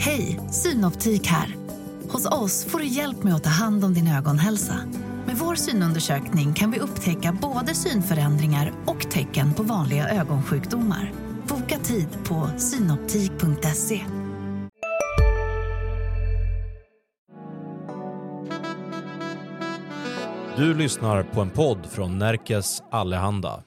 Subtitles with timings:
[0.00, 1.56] Hej, Synoptik här.
[2.08, 4.74] Hos oss får du hjälp med att ta hand om din ögonhälsa.
[5.26, 11.12] Med vår synundersökning kan vi upptäcka både synförändringar och tecken på vanliga ögonsjukdomar.
[11.48, 14.00] Boka tid på synoptik.se.
[20.56, 23.62] Du lyssnar på en podd från Närkes Allehanda.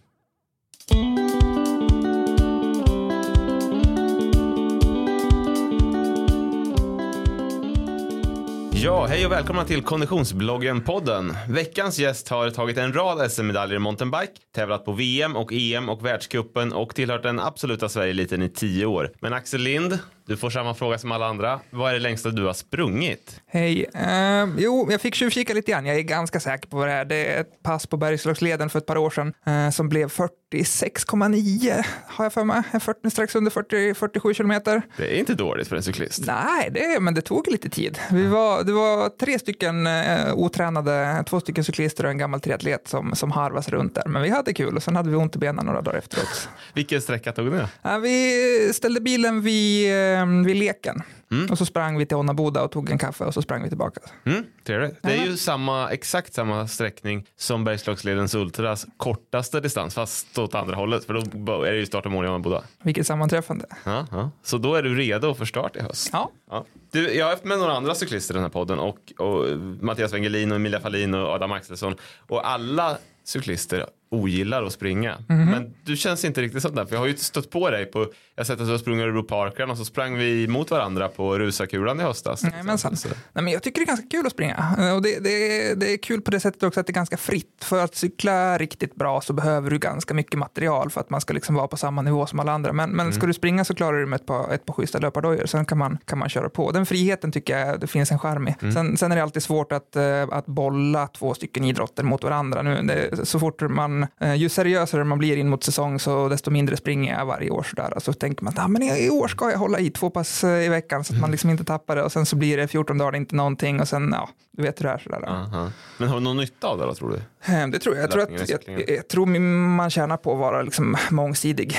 [8.84, 11.36] Ja, hej och välkomna till Konditionsbloggen-podden.
[11.50, 16.06] Veckans gäst har tagit en rad SM-medaljer i mountainbike, tävlat på VM och EM och
[16.06, 19.12] världscupen och tillhört den absoluta Sverigeeliten i tio år.
[19.20, 20.00] Men Axel Lind,
[20.32, 21.60] du får samma fråga som alla andra.
[21.70, 23.42] Vad är det längsta du har sprungit?
[23.48, 23.86] Hej.
[23.96, 25.86] Uh, jo, jag fick tjuvkika lite grann.
[25.86, 27.06] Jag är ganska säker på det här.
[27.06, 31.86] Det är ett pass på Bergslagsleden för ett par år sedan uh, som blev 46,9
[32.08, 32.64] har jag för mig.
[32.80, 34.82] 40, strax under 40, 47 kilometer.
[34.98, 36.24] Det är inte dåligt för en cyklist.
[36.28, 38.00] Nej, det, men det tog lite tid.
[38.12, 42.88] Vi var, det var tre stycken uh, otränade, två stycken cyklister och en gammal triatlet
[42.88, 44.08] som, som harvas runt där.
[44.08, 46.50] Men vi hade kul och sen hade vi ont i benen några dagar efteråt.
[46.74, 47.62] Vilken sträcka tog ni?
[48.02, 49.92] vi ställde bilen vid,
[50.26, 51.04] vid leken.
[51.32, 51.52] Mm.
[51.52, 54.02] Och så sprang vi till Onnaboda och tog en kaffe och så sprang vi tillbaka.
[54.24, 54.98] Mm, trevligt.
[55.02, 60.76] Det är ju samma, exakt samma sträckning som Bergslagsledens Ultras kortaste distans fast åt andra
[60.76, 62.64] hållet för då är det ju start och mål i Onnaboda.
[62.84, 63.66] Vilket sammanträffande.
[63.84, 64.32] Ja, ja.
[64.44, 66.10] Så då är du redo för start i höst?
[66.14, 66.32] Ja.
[66.50, 66.66] ja.
[66.92, 70.14] Du, jag har haft med några andra cyklister i den här podden och, och Mattias
[70.14, 71.96] Wengelin och Emilia Fahlin och Adam Axelsson
[72.28, 75.18] och alla cyklister ogillar att springa.
[75.30, 75.52] Mm -hmm.
[75.52, 76.86] Men du känns inte riktigt sådär.
[76.86, 79.04] För jag har ju stött på dig på, jag har sett att du har sprungit
[79.04, 82.44] Örebro Parkrun och så sprang vi mot varandra på Rusakulan i höstas.
[82.44, 83.06] Nej, men sant.
[83.34, 84.76] Nej, men jag tycker det är ganska kul att springa.
[84.96, 87.64] Och det, det, det är kul på det sättet också att det är ganska fritt.
[87.64, 91.34] För att cykla riktigt bra så behöver du ganska mycket material för att man ska
[91.34, 92.74] liksom vara på samma nivå som alla andra.
[92.74, 93.14] Men, men mm.
[93.14, 95.46] ska du springa så klarar du med ett par, ett par schyssta löpardojor.
[95.46, 96.72] Sen kan man, kan man köra på.
[96.72, 98.56] Den friheten tycker jag det finns en charm i.
[98.62, 98.74] Mm.
[98.74, 102.62] Sen, sen är det alltid svårt att, eh, att bolla två stycken idrotter mot varandra.
[102.62, 106.52] Nu, det, så fort man, eh, ju seriösare man blir in mot säsong så desto
[106.52, 107.64] mindre springer jag varje år.
[107.76, 110.44] Så alltså, tänker man att ah, men i år ska jag hålla i två pass
[110.44, 111.32] eh, i veckan så att man mm.
[111.32, 114.10] liksom inte tappar det och sen så blir det 14 dagar inte någonting och sen
[114.14, 114.98] ja, du vet hur det är.
[114.98, 115.20] Sådär.
[115.20, 115.72] Uh-huh.
[115.98, 117.54] Men har du någon nytta av det då tror du?
[117.54, 118.04] Eh, det tror jag.
[118.04, 121.78] Jag tror, att, jag, jag, tror man tjänar på att vara liksom mångsidig.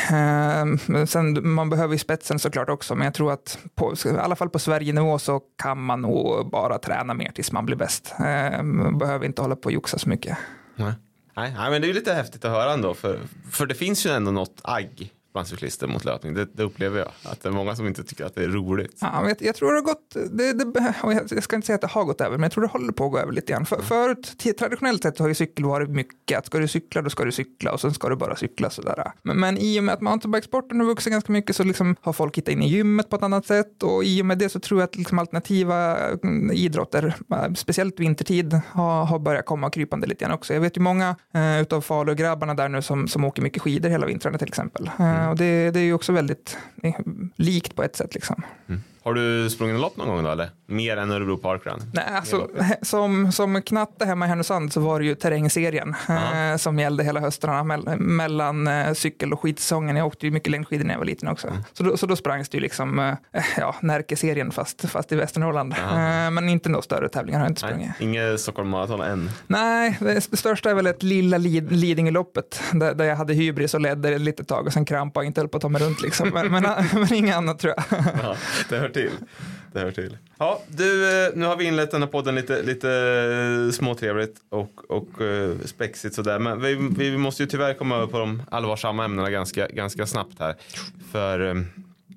[1.06, 4.50] Sen, man behöver ju spetsen såklart också, men jag tror att på, i alla fall
[4.50, 8.14] på Sverige-nivå så kan man nog bara träna mer tills man blir bäst.
[8.62, 10.38] Man behöver inte hålla på och joxa så mycket.
[10.76, 10.92] Nej.
[11.34, 12.94] Nej, men det är lite häftigt att höra ändå.
[12.94, 13.20] För,
[13.50, 16.34] för det finns ju ändå något agg bland cyklister mot löpning.
[16.34, 17.08] Det, det, upplever jag.
[17.22, 18.98] Att det är många som inte tycker att det är roligt.
[19.00, 20.94] Ja, jag, jag tror det har gått, det, det,
[21.34, 23.04] jag ska inte säga att det har gått över, men jag tror det håller på
[23.04, 23.66] att gå över lite grann.
[23.66, 23.86] För, mm.
[23.86, 27.32] Förut, traditionellt sett har ju cykel varit mycket att ska du cykla, då ska du
[27.32, 29.12] cykla och sen ska du bara cykla sådär.
[29.22, 32.38] Men, men i och med att mountainbikesporten har vuxit ganska mycket så liksom har folk
[32.38, 34.80] hittat in i gymmet på ett annat sätt och i och med det så tror
[34.80, 40.24] jag att liksom alternativa mm, idrotter, äh, speciellt vintertid, har, har börjat komma krypande lite
[40.24, 40.54] grann också.
[40.54, 44.06] Jag vet ju många eh, utav Falu-grabbarna där nu som, som åker mycket skidor hela
[44.06, 44.90] vintrarna till exempel.
[44.98, 45.21] Mm.
[45.22, 46.56] Eh, och det, det är ju också väldigt
[47.36, 48.14] likt på ett sätt.
[48.14, 48.42] Liksom.
[48.68, 48.82] Mm.
[49.04, 50.50] Har du sprungit lopp någon gång då eller?
[50.66, 51.80] Mer än Örebro Parkrun?
[51.92, 52.48] Nej, alltså,
[52.82, 57.20] som, som knatte hemma i Härnösand så var det ju terrängserien eh, som gällde hela
[57.20, 59.96] höstarna me mellan eh, cykel och skidsäsongen.
[59.96, 61.48] Jag åkte ju mycket längdskidor när jag var liten också.
[61.48, 61.62] Mm.
[61.72, 65.72] Så, då, så då sprangs det ju liksom eh, ja, Närkeserien fast, fast i Västernorrland.
[65.72, 67.90] Eh, men inte några större tävlingar har jag inte sprungit.
[67.98, 69.30] Inget Stockholm Marathon än?
[69.46, 73.80] Nej, det, största är väl ett lilla Lid Lidingöloppet där, där jag hade hybris och
[73.80, 76.02] ledde ett litet tag och sen krampa och inte höll på att ta mig runt
[76.02, 76.28] liksom.
[76.28, 78.04] Men, men, men inget annat tror jag.
[78.22, 78.36] Ja,
[78.92, 79.10] till.
[79.72, 80.16] Det hör till.
[80.38, 84.90] Ja, du, eh, nu har vi inlett den här podden lite, lite eh, småtrevligt och,
[84.90, 86.38] och uh, spexigt sådär.
[86.38, 90.40] Men vi, vi måste ju tyvärr komma över på de allvarsamma ämnena ganska, ganska snabbt
[90.40, 90.54] här.
[91.12, 91.64] För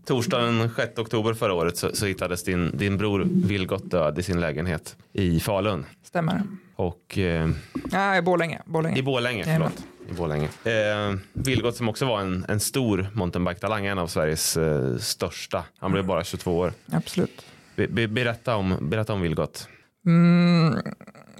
[0.05, 4.23] torsdagen den 6 oktober förra året så, så hittades din, din bror Vilgot död i
[4.23, 5.85] sin lägenhet i Falun.
[6.03, 6.41] Stämmer.
[6.75, 7.17] Och...
[7.17, 7.49] Uh,
[7.91, 8.61] ja, i Borlänge.
[8.65, 8.99] Borlänge.
[8.99, 10.49] I Borlänge, förlåt i Borlänge.
[10.63, 15.63] Eh, Vilgot som också var en, en stor mountainbike-talang, en av Sveriges eh, största.
[15.77, 16.73] Han blev bara 22 år.
[16.91, 17.45] Absolut.
[17.75, 19.67] Be, be, berätta, om, berätta om Vilgot.
[20.05, 20.79] Mm,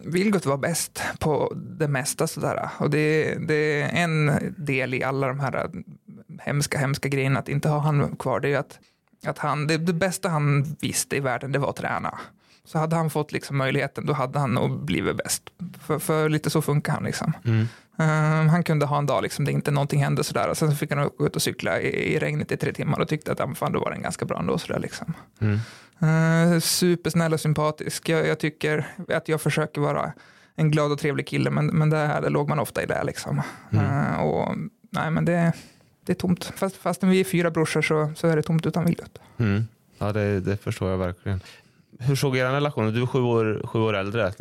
[0.04, 2.70] Vilgot var bäst på det mesta sådär.
[2.78, 5.70] Och det, det är en del i alla de här
[6.40, 8.40] hemska, hemska grejerna att inte ha han kvar.
[8.40, 8.80] Det är att,
[9.26, 12.20] att han, det, det bästa han visste i världen det var att träna.
[12.66, 15.44] Så hade han fått liksom möjligheten då hade han nog blivit bäst.
[15.82, 17.34] För, för lite så funkar han liksom.
[17.46, 17.68] Mm.
[17.98, 20.50] Um, han kunde ha en dag liksom, där inte någonting hände sådär.
[20.50, 23.00] Och sen så fick han gå ut och cykla i, i regnet i tre timmar
[23.00, 24.58] och tyckte att ja, fan, då var den ganska bra ändå.
[24.58, 25.14] Sådär, liksom.
[25.40, 25.60] Mm.
[26.04, 28.10] Uh, supersnäll och sympatisk.
[28.10, 30.14] Jag, jag, tycker att jag försöker vara
[30.56, 33.04] en glad och trevlig kille, men, men där, där låg man ofta i det.
[33.04, 33.42] Liksom.
[33.72, 33.86] Mm.
[33.86, 34.56] Uh, och,
[34.90, 35.54] nej, men det,
[36.06, 36.46] det är tomt.
[36.56, 39.20] Fast, fastän vi är fyra brorsor så, så är det tomt utan Vilgot.
[39.38, 39.68] Mm.
[39.98, 41.42] Ja, det, det förstår jag verkligen.
[42.00, 44.32] Hur såg er relation Du är sju år, sju år äldre.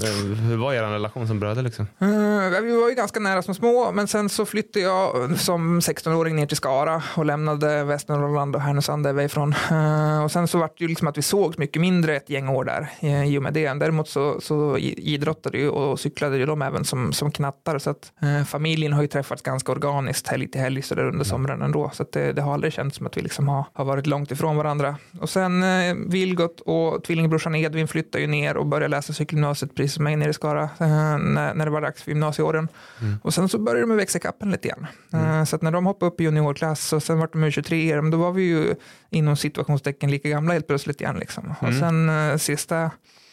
[0.48, 1.62] Hur var er relation som bröder?
[1.62, 1.86] Liksom?
[2.02, 6.36] Uh, vi var ju ganska nära som små, men sen så flyttade jag som 16-åring
[6.36, 9.54] ner till Skara och lämnade Västernorrland och Härnösand där vi är ifrån.
[9.72, 12.48] Uh, och sen så var det ju liksom att vi sågs mycket mindre ett gäng
[12.48, 12.88] år där
[13.24, 13.74] i och med det.
[13.74, 18.12] Däremot så, så idrottade ju och cyklade ju de även som, som knattar så att
[18.22, 21.90] uh, familjen har ju träffats ganska organiskt helg till helg så där under sommaren ändå.
[21.92, 24.56] Så det, det har aldrig känts som att vi liksom har, har varit långt ifrån
[24.56, 24.96] varandra.
[25.20, 25.64] Och sen
[26.10, 30.16] Vilgot och tvillingbrorsan brorsan Edvin flyttade ju ner och började läsa cykelgymnasiet precis som mig
[30.16, 32.68] nere i Skara eh, när, när det var dags för gymnasieåren.
[33.00, 33.16] Mm.
[33.22, 34.86] Och sen så började de växa kappen lite igen.
[35.12, 35.46] Eh, mm.
[35.46, 38.42] Så när de hoppade upp i juniorklass och sen var de 23 då var vi
[38.42, 38.74] ju
[39.10, 41.16] inom situationstecken lika gamla helt plötsligt igen.
[41.16, 41.44] Liksom.
[41.44, 41.56] Mm.
[41.60, 42.90] Och sen eh, sista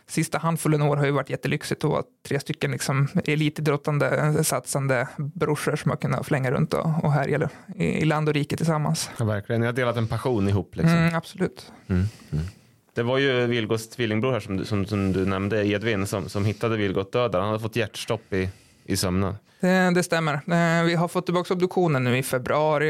[0.08, 5.76] sista handfullen år har ju varit jättelyxigt att vara tre stycken liksom elitidrottande, satsande brorsor
[5.76, 9.10] som har kunnat flänga runt och, och härja i, i land och rike tillsammans.
[9.20, 10.76] Ja, verkligen, ni har delat en passion ihop.
[10.76, 10.98] Liksom.
[10.98, 11.72] Mm, absolut.
[11.88, 12.46] Mm, mm.
[12.94, 16.46] Det var ju Vilgots tvillingbror här som du, som, som du nämnde, Edvin, som, som
[16.46, 17.36] hittade Vilgot död.
[17.36, 18.50] Han hade fått hjärtstopp i,
[18.86, 19.36] i sömnen.
[19.60, 20.34] Det, det stämmer.
[20.34, 22.90] Eh, vi har fått tillbaka obduktionen nu i februari.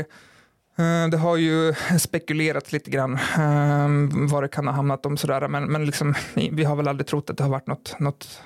[0.78, 5.48] Eh, det har ju spekulerats lite grann eh, var det kan ha hamnat om sådär,
[5.48, 6.14] men, men liksom,
[6.52, 8.42] vi har väl aldrig trott att det har varit något, något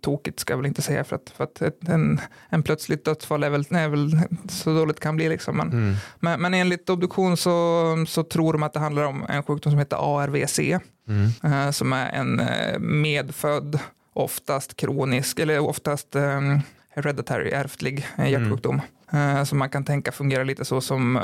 [0.00, 3.50] tokigt ska jag väl inte säga för att, för att en, en plötsligt dödsfall är
[3.50, 5.28] väl, är väl så dåligt kan bli.
[5.28, 5.56] Liksom.
[5.56, 5.94] Men, mm.
[6.20, 9.78] men, men, enligt obduktion så, så tror de att det handlar om en sjukdom som
[9.78, 11.30] heter ARVC mm.
[11.44, 13.78] eh, som är en eh, medfödd,
[14.12, 16.58] oftast kronisk eller oftast eh,
[16.90, 18.74] hereditary, ärftlig eh, hjärtsjukdom.
[18.74, 18.86] Mm.
[19.12, 21.22] Eh, som man kan tänka fungerar lite så som eh,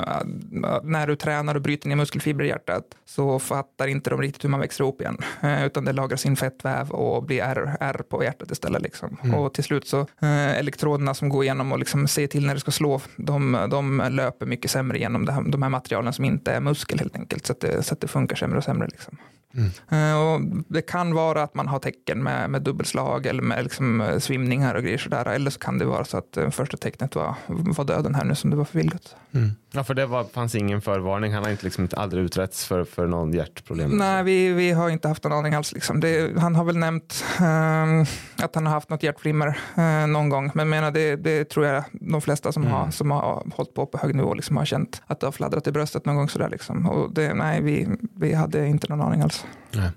[0.83, 4.49] när du tränar och bryter ner muskelfibrer i hjärtat så fattar inte de riktigt hur
[4.49, 5.19] man växer ihop igen.
[5.41, 8.83] Eh, utan det lagras in fettväv och blir ärr, på hjärtat istället.
[8.83, 9.17] Liksom.
[9.25, 9.35] Mm.
[9.35, 12.71] Och till slut så elektroderna som går igenom och liksom ser till när det ska
[12.71, 16.99] slå, de, de löper mycket sämre genom här, de här materialen som inte är muskel
[16.99, 17.47] helt enkelt.
[17.47, 18.89] Så att det, så att det funkar sämre och sämre.
[18.89, 19.17] Liksom.
[19.55, 20.17] Mm.
[20.19, 24.75] Och det kan vara att man har tecken med, med dubbelslag eller med liksom svimningar
[24.75, 25.29] och grejer sådär.
[25.29, 28.51] Eller så kan det vara så att första tecknet var, var döden här nu som
[28.51, 29.17] det var för Vilgot.
[29.33, 29.51] Mm.
[29.73, 31.35] Ja, för det var, fanns ingen förvarning.
[31.35, 33.91] Han har inte liksom aldrig utretts för, för någon hjärtproblem.
[33.91, 35.73] Nej, vi, vi har inte haft någon aning alls.
[35.73, 36.01] Liksom.
[36.01, 38.07] Det, han har väl nämnt um,
[38.45, 40.51] att han har haft något hjärtflimmer uh, någon gång.
[40.55, 42.75] Men menar, det, det tror jag de flesta som, mm.
[42.75, 45.67] har, som har hållit på på hög nivå liksom, har känt att det har fladdrat
[45.67, 46.29] i bröstet någon gång.
[46.29, 46.87] Sådär, liksom.
[46.87, 49.38] Och det, nej, vi, vi hade inte någon aning alls.
[49.71, 49.91] Nej.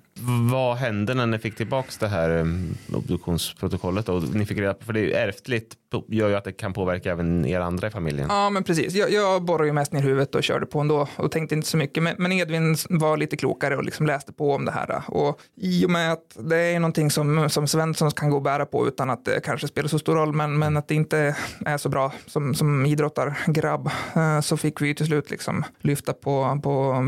[0.51, 4.09] Vad hände när ni fick tillbaka det här um, obduktionsprotokollet?
[4.09, 5.75] Och ni fick reda på, för det är ärftligt
[6.07, 8.27] gör ju att det kan påverka även er andra i familjen.
[8.29, 8.93] Ja, men precis.
[8.93, 11.77] Jag, jag borrade ju mest ner huvudet och körde på ändå och tänkte inte så
[11.77, 12.03] mycket.
[12.03, 15.01] Men, men Edvin var lite klokare och liksom läste på om det här.
[15.07, 18.65] Och i och med att det är någonting som, som Svensson kan gå och bära
[18.65, 21.35] på utan att det kanske spelar så stor roll, men, men att det inte
[21.65, 26.59] är så bra som, som idrottargrabb, eh, så fick vi till slut liksom lyfta på,
[26.63, 27.03] på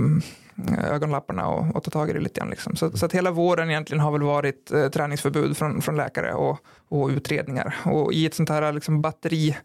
[0.91, 2.49] ögonlapparna och, och ta tag i det lite grann.
[2.49, 2.75] Liksom.
[2.75, 6.59] Så, så, att hela våren egentligen har väl varit eh, träningsförbud från, från läkare och,
[6.89, 7.75] och utredningar.
[7.85, 9.57] Och i ett sånt här liksom batteri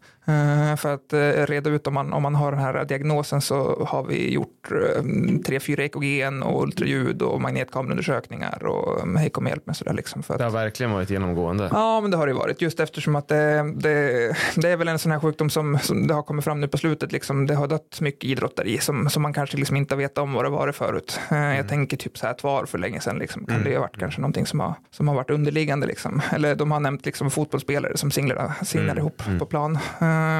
[0.77, 4.03] för att eh, reda ut om man, om man har den här diagnosen så har
[4.03, 5.03] vi gjort eh,
[5.45, 9.93] tre, fyra EKG och ultraljud och magnetkameraundersökningar och hej kom hjälp med sådär.
[9.93, 11.69] Liksom för att, det har verkligen varit genomgående.
[11.71, 12.61] Ja, men det har det varit.
[12.61, 16.13] Just eftersom att det, det, det är väl en sån här sjukdom som, som det
[16.13, 17.11] har kommit fram nu på slutet.
[17.11, 20.33] Liksom, det har dött mycket idrottare i som, som man kanske liksom inte vet om
[20.33, 21.19] vad det varit förut.
[21.29, 21.57] Mm.
[21.57, 23.17] Jag tänker typ så här tvar för länge sedan.
[23.17, 23.45] Liksom.
[23.45, 23.69] Kan mm.
[23.69, 25.87] det ha varit kanske någonting som har, som har varit underliggande?
[25.87, 26.21] Liksom.
[26.31, 28.97] Eller de har nämnt liksom fotbollsspelare som singlar, singlar mm.
[28.97, 29.39] ihop mm.
[29.39, 29.77] på plan.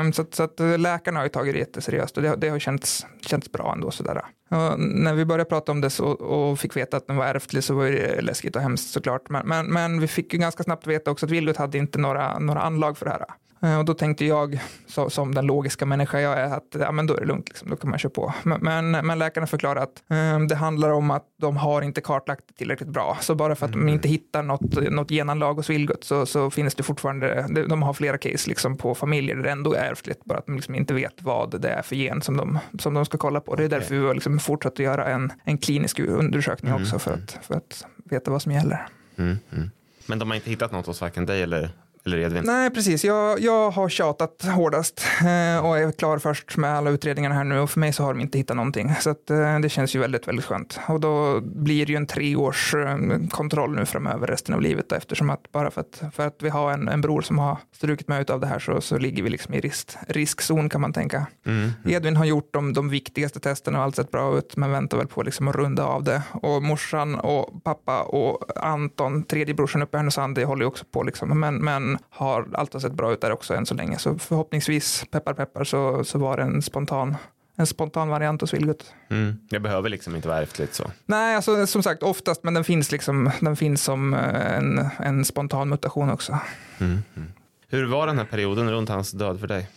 [0.02, 3.06] Um, så, så att läkarna har ju tagit det jätteseriöst och det, det har känts,
[3.22, 3.92] känts bra ändå.
[3.92, 4.22] Sådär.
[4.50, 7.64] Och när vi började prata om det så, och fick veta att den var ärftlig
[7.64, 9.30] så var det läskigt och hemskt såklart.
[9.30, 12.40] Men, men, men vi fick ju ganska snabbt veta också att Vilgot hade inte några,
[12.40, 13.26] några anlag för det här.
[13.62, 17.08] Eh, och då tänkte jag, så, som den logiska människa jag är, att ja, men
[17.08, 18.34] då är det lugnt, liksom, då kan man köra på.
[18.44, 22.44] Men, men, men läkarna förklarar att um, det handlar om att de har inte kartlagt
[22.48, 23.18] det tillräckligt bra.
[23.22, 23.86] Så bara för att mm.
[23.86, 27.94] de inte hittar något, något genanlag hos Vilgot så, så finns det fortfarande, de har
[27.94, 30.94] flera case liksom, på familjer där det ändå är ärftligt, bara att de liksom inte
[30.94, 33.56] vet vad det är för gen som de, som de ska kolla på.
[33.56, 36.82] Det är därför vi har liksom fortsatt att göra en, en klinisk undersökning mm.
[36.82, 38.88] också för att, för att veta vad som gäller.
[39.18, 39.38] Mm.
[39.52, 39.70] mm.
[40.06, 41.70] Men de har inte hittat något hos varken dig eller
[42.14, 42.44] eller Edvin?
[42.46, 43.04] Nej, precis.
[43.04, 47.60] Jag, jag har tjatat hårdast eh, och är klar först med alla utredningarna här nu
[47.60, 48.96] och för mig så har de inte hittat någonting.
[49.00, 50.80] Så att, eh, det känns ju väldigt, väldigt skönt.
[50.88, 52.98] Och då blir det ju en treårs eh,
[53.30, 56.72] kontroll nu framöver resten av livet eftersom att bara för att, för att vi har
[56.72, 59.30] en, en bror som har strukit med ut av det här så, så ligger vi
[59.30, 61.28] liksom i risk, riskzon kan man tänka.
[61.46, 61.74] Mm, mm.
[61.86, 65.08] Edvin har gjort de, de viktigaste testerna och allt sett bra ut men väntar väl
[65.08, 66.22] på liksom att runda av det.
[66.32, 70.86] Och morsan och pappa och Anton, tredje brorsan uppe i Härnösand, det håller ju också
[70.92, 71.40] på liksom.
[71.40, 73.98] Men, men har allt har sett bra ut där också än så länge.
[73.98, 77.16] Så förhoppningsvis, peppar peppar, så, så var det en spontan
[77.60, 78.94] en spontan variant hos Vilgot.
[79.10, 79.40] Mm.
[79.50, 80.92] Det behöver liksom inte vara ärftligt så.
[81.06, 85.26] Nej, alltså, som sagt oftast, men den finns, liksom, den finns som eh, en, en
[85.26, 86.40] spontan mutation också.
[86.80, 87.04] Mm.
[87.16, 87.32] Mm.
[87.68, 89.70] Hur var den här perioden runt hans död för dig?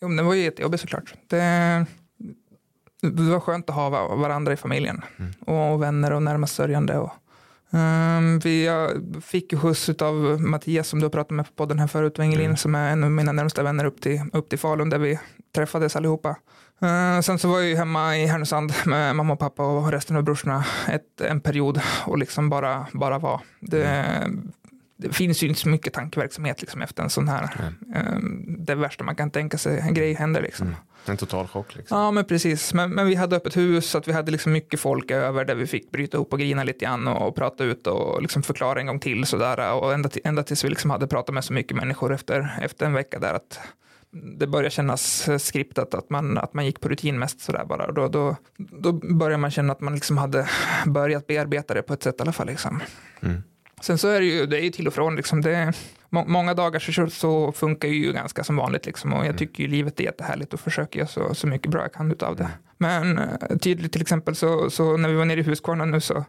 [0.00, 1.14] Jo, men det var ju jättejobbigt såklart.
[1.26, 1.86] Det,
[3.02, 5.32] det var skönt att ha varandra i familjen mm.
[5.32, 6.98] och vänner och närmast sörjande.
[6.98, 7.10] Och,
[7.74, 8.70] um, vi
[9.22, 12.44] fick ju skjuts av Mattias som du har pratat med på podden här förut, Wengelin,
[12.44, 12.56] mm.
[12.56, 15.18] som är en av mina närmsta vänner upp till, upp till Falun där vi
[15.54, 16.36] träffades allihopa.
[16.82, 20.16] Uh, sen så var jag ju hemma i Härnösand med mamma och pappa och resten
[20.16, 23.40] av brorsorna ett, en period och liksom bara, bara var.
[23.60, 24.52] Det, mm
[24.96, 29.04] det finns ju inte så mycket tankeverksamhet liksom efter en sån här, um, det värsta
[29.04, 30.66] man kan tänka sig, en grej händer liksom.
[30.66, 30.78] Mm.
[31.06, 31.76] En total chock.
[31.76, 31.98] Liksom.
[31.98, 32.74] Ja, men precis.
[32.74, 35.54] Men, men vi hade öppet hus, så att vi hade liksom mycket folk över där
[35.54, 38.80] vi fick bryta ihop och grina lite grann och, och prata ut och liksom förklara
[38.80, 39.72] en gång till sådär.
[39.72, 42.86] Och ända, till, ända tills vi liksom hade pratat med så mycket människor efter, efter
[42.86, 43.58] en vecka där att
[44.38, 47.92] det började kännas skriptat, att man, att man gick på rutin mest sådär bara.
[47.92, 50.48] Då, då, då började man känna att man liksom hade
[50.86, 52.46] börjat bearbeta det på ett sätt i alla fall.
[52.46, 52.80] Liksom.
[53.20, 53.42] Mm.
[53.84, 55.72] Sen så är det ju, det är ju till och från, liksom det,
[56.10, 59.36] må, många dagar så, så funkar ju ganska som vanligt liksom, och jag mm.
[59.36, 62.36] tycker ju livet är jättehärligt och försöker göra så, så mycket bra jag kan utav
[62.36, 62.50] det.
[62.78, 66.24] Men eh, tydligt till exempel så, så när vi var nere i Huskvarna nu så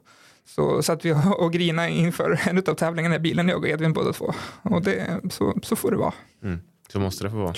[0.45, 4.13] så satt vi och grinade inför en av tävlingarna i bilen, jag och Edvin båda
[4.13, 4.33] två.
[4.61, 6.13] Och det, så, så får det vara.
[6.43, 6.59] Mm,
[6.91, 7.53] så måste det få vara.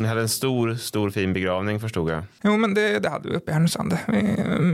[0.00, 2.22] Ni hade en stor, stor fin begravning förstod jag.
[2.42, 3.98] Jo, men det, det hade vi uppe i Härnösand.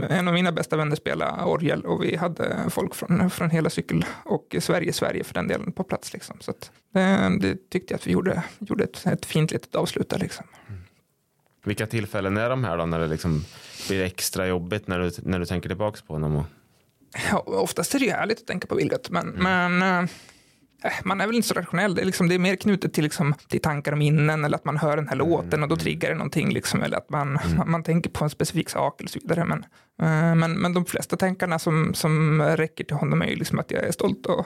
[0.09, 4.05] En av mina bästa vänner spelade orgel och vi hade folk från, från hela cykel
[4.23, 6.13] och Sverige, Sverige för den delen på plats.
[6.13, 6.37] Liksom.
[6.39, 6.53] Så
[6.93, 10.19] det, det, tyckte jag att vi gjorde, gjorde ett, ett fint litet avslut där.
[10.19, 10.45] Liksom.
[10.67, 10.81] Mm.
[11.63, 13.45] Vilka tillfällen är de här då när det liksom
[13.87, 16.35] blir extra jobbigt när du, när du tänker tillbaka på honom?
[16.35, 16.45] Och...
[17.31, 19.77] Ja, oftast är det ju härligt att tänka på Vilgot, men, mm.
[19.77, 20.09] men eh,
[21.03, 21.95] man är väl inte så rationell.
[21.95, 24.65] Det är, liksom, det är mer knutet till, liksom, till tankar och minnen eller att
[24.65, 25.29] man hör den här mm.
[25.29, 26.49] låten och då triggar det någonting.
[26.49, 27.71] Liksom, eller att man, mm.
[27.71, 29.45] man, tänker på en specifik sak eller så vidare.
[29.45, 29.59] Men,
[30.01, 33.71] uh, men, men de flesta tankarna som, som räcker till honom är ju liksom att
[33.71, 34.45] jag är stolt och,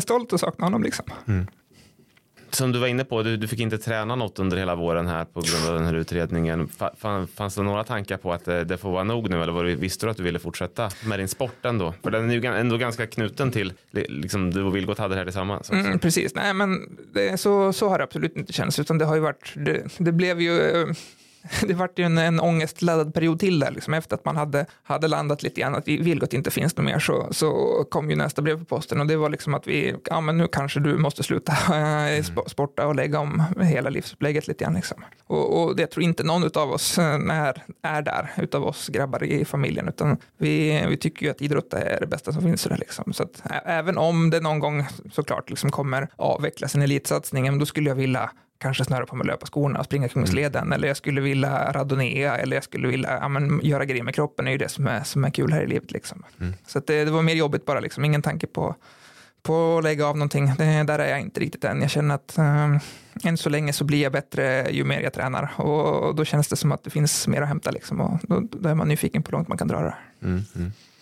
[0.02, 0.82] stolt och saknar honom.
[0.82, 1.04] Liksom.
[1.26, 1.46] Mm
[2.56, 5.24] som du var inne på, du, du fick inte träna något under hela våren här
[5.24, 6.68] på grund av den här utredningen.
[7.34, 9.74] fanns det några tankar på att det, det får vara nog nu eller var det,
[9.74, 11.94] visste du att du ville fortsätta med din sport ändå?
[12.02, 15.24] För den är ju ändå ganska knuten till, liksom du och Vilgot hade det här
[15.24, 15.70] tillsammans.
[15.70, 19.14] Mm, precis, nej men det, så, så har det absolut inte känts utan det har
[19.14, 20.86] ju varit, det, det blev ju eh,
[21.66, 25.08] det vart ju en, en ångestladdad period till där, liksom, efter att man hade, hade
[25.08, 27.50] landat lite grann att Vilgot inte finns något mer så, så
[27.90, 30.48] kom ju nästa brev på posten och det var liksom att vi, ja men nu
[30.48, 31.52] kanske du måste sluta
[32.16, 34.74] äh, sporta och lägga om hela livsupplägget lite grann.
[34.74, 35.04] Liksom.
[35.26, 39.24] Och, och det tror inte någon av oss är, eh, är där, utav oss grabbar
[39.24, 42.64] i familjen, utan vi, vi tycker ju att idrott är det bästa som finns.
[42.64, 43.12] Där, liksom.
[43.12, 47.88] Så att, även om det någon gång såklart liksom kommer avvecklas en elitsatsning, då skulle
[47.88, 50.72] jag vilja kanske snöra på mig löparskorna och springa Kungsleden mm.
[50.72, 54.44] eller jag skulle vilja radonea eller jag skulle vilja ja, men, göra grejer med kroppen.
[54.44, 55.92] Det är ju det som är, som är kul här i livet.
[55.92, 56.22] Liksom.
[56.40, 56.54] Mm.
[56.66, 58.04] Så det, det, var mer jobbigt bara, liksom.
[58.04, 58.74] ingen tanke på,
[59.42, 60.52] på att lägga av någonting.
[60.58, 61.82] Det, där är jag inte riktigt än.
[61.82, 62.80] Jag känner att um,
[63.24, 66.48] än så länge så blir jag bättre ju mer jag tränar och, och då känns
[66.48, 69.22] det som att det finns mer att hämta liksom, och då, då är man nyfiken
[69.22, 69.94] på hur långt man kan dra det.
[70.22, 70.42] Mm.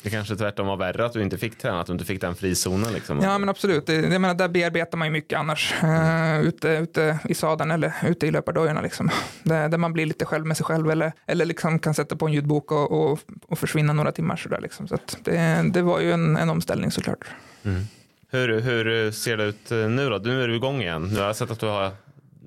[0.02, 0.11] Mm.
[0.11, 2.35] Det kanske tvärtom var värre att du inte fick träna, att du inte fick den
[2.35, 2.92] frizonen.
[2.92, 3.21] Liksom.
[3.21, 3.87] Ja, men absolut.
[3.87, 5.75] Det, jag menar, där bearbetar man ju mycket annars.
[5.85, 8.80] Uh, ute, ute i sadeln eller ute i löpardojorna.
[8.80, 9.11] Liksom.
[9.42, 12.26] Där, där, man blir lite själv med sig själv eller, eller liksom kan sätta på
[12.26, 14.37] en ljudbok och, och, och försvinna några timmar.
[14.37, 14.88] Så, där, liksom.
[14.88, 17.25] så det, det var ju en, en omställning såklart.
[17.62, 17.82] Mm.
[18.30, 20.18] Hur, hur ser det ut nu då?
[20.18, 21.02] Nu är du igång igen.
[21.02, 21.90] Nu har jag sett att du har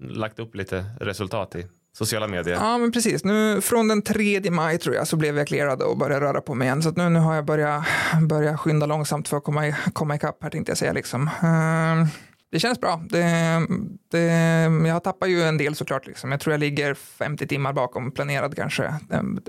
[0.01, 1.67] lagt upp lite resultat i
[1.97, 2.55] sociala medier.
[2.55, 3.23] Ja, men precis.
[3.23, 6.55] Nu från den 3 maj tror jag så blev jag clearad och började röra på
[6.55, 6.83] mig igen.
[6.83, 7.83] Så nu, nu har jag börjat,
[8.29, 10.93] börjat skynda långsamt för att komma, i, komma ikapp här tänkte jag säga.
[10.93, 11.21] Liksom.
[11.21, 12.07] Uh,
[12.51, 13.03] det känns bra.
[13.09, 13.25] Det,
[14.11, 14.21] det,
[14.87, 16.07] jag tappar ju en del såklart.
[16.07, 16.31] Liksom.
[16.31, 18.93] Jag tror jag ligger 50 timmar bakom planerad kanske.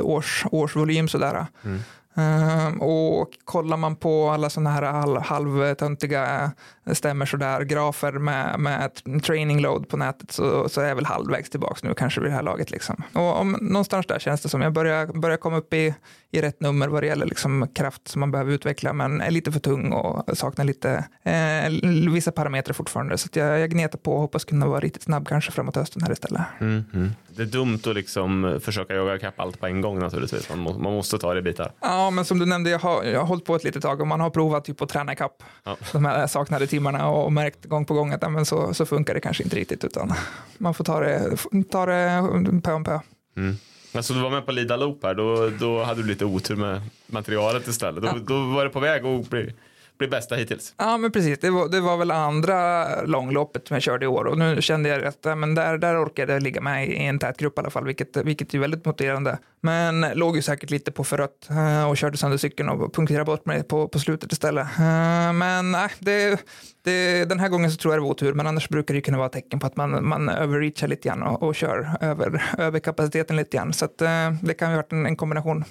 [0.00, 1.46] Års, årsvolym sådär.
[1.64, 1.80] Mm.
[2.18, 6.52] Uh, och kollar man på alla sådana här halv, halvtöntiga
[6.92, 8.90] stämmer sådär, grafer med, med
[9.22, 12.34] training load på nätet så, så är jag väl halvvägs tillbaka nu kanske vid det
[12.34, 12.70] här laget.
[12.70, 13.02] Liksom.
[13.12, 15.94] Och om, någonstans där känns det som jag börjar, börjar komma upp i,
[16.30, 19.52] i rätt nummer vad det gäller liksom kraft som man behöver utveckla men är lite
[19.52, 23.18] för tung och saknar lite eh, vissa parametrar fortfarande.
[23.18, 26.12] Så jag, jag gnetar på och hoppas kunna vara riktigt snabb kanske framåt hösten här
[26.12, 26.42] istället.
[26.60, 27.10] Mm, mm.
[27.28, 30.48] Det är dumt att liksom försöka jaga kapp allt på en gång naturligtvis.
[30.48, 31.72] Man, må, man måste ta det i bitar.
[31.80, 34.06] Ja, men som du nämnde, jag har, jag har hållit på ett litet tag och
[34.06, 35.76] man har provat typ att träna ikapp ja.
[35.92, 39.20] de här saknade timmarna och märkt gång på gång att men så, så funkar det
[39.20, 40.12] kanske inte riktigt utan
[40.58, 41.36] man får ta det,
[41.70, 42.22] ta det
[42.64, 43.00] pö om pö.
[43.36, 43.56] Mm.
[43.94, 46.82] Alltså du var med på Lida Loop här, då, då hade du lite otur med
[47.06, 48.02] materialet istället.
[48.02, 48.14] Då, ja.
[48.26, 49.52] då var det på väg att bli
[49.98, 50.74] blir bästa hittills.
[50.76, 51.38] Ja, men precis.
[51.38, 54.88] Det var, det var väl andra långloppet som jag körde i år och nu kände
[54.88, 57.60] jag att ja, men där, där orkade jag ligga med i en tät grupp i
[57.60, 59.38] alla fall, vilket, vilket är väldigt motiverande.
[59.60, 63.24] Men låg ju säkert lite på för rött eh, och körde sönder cykeln och punkterade
[63.24, 64.66] bort mig på, på slutet istället.
[64.78, 66.40] Eh, Men nej, det,
[66.84, 69.18] det, den här gången så tror jag det var otur, men annars brukar det kunna
[69.18, 73.36] vara tecken på att man, man överreachar lite grann och, och kör över, över kapaciteten
[73.36, 73.72] lite grann.
[73.72, 75.64] Så att, eh, det kan ju ha varit en, en kombination.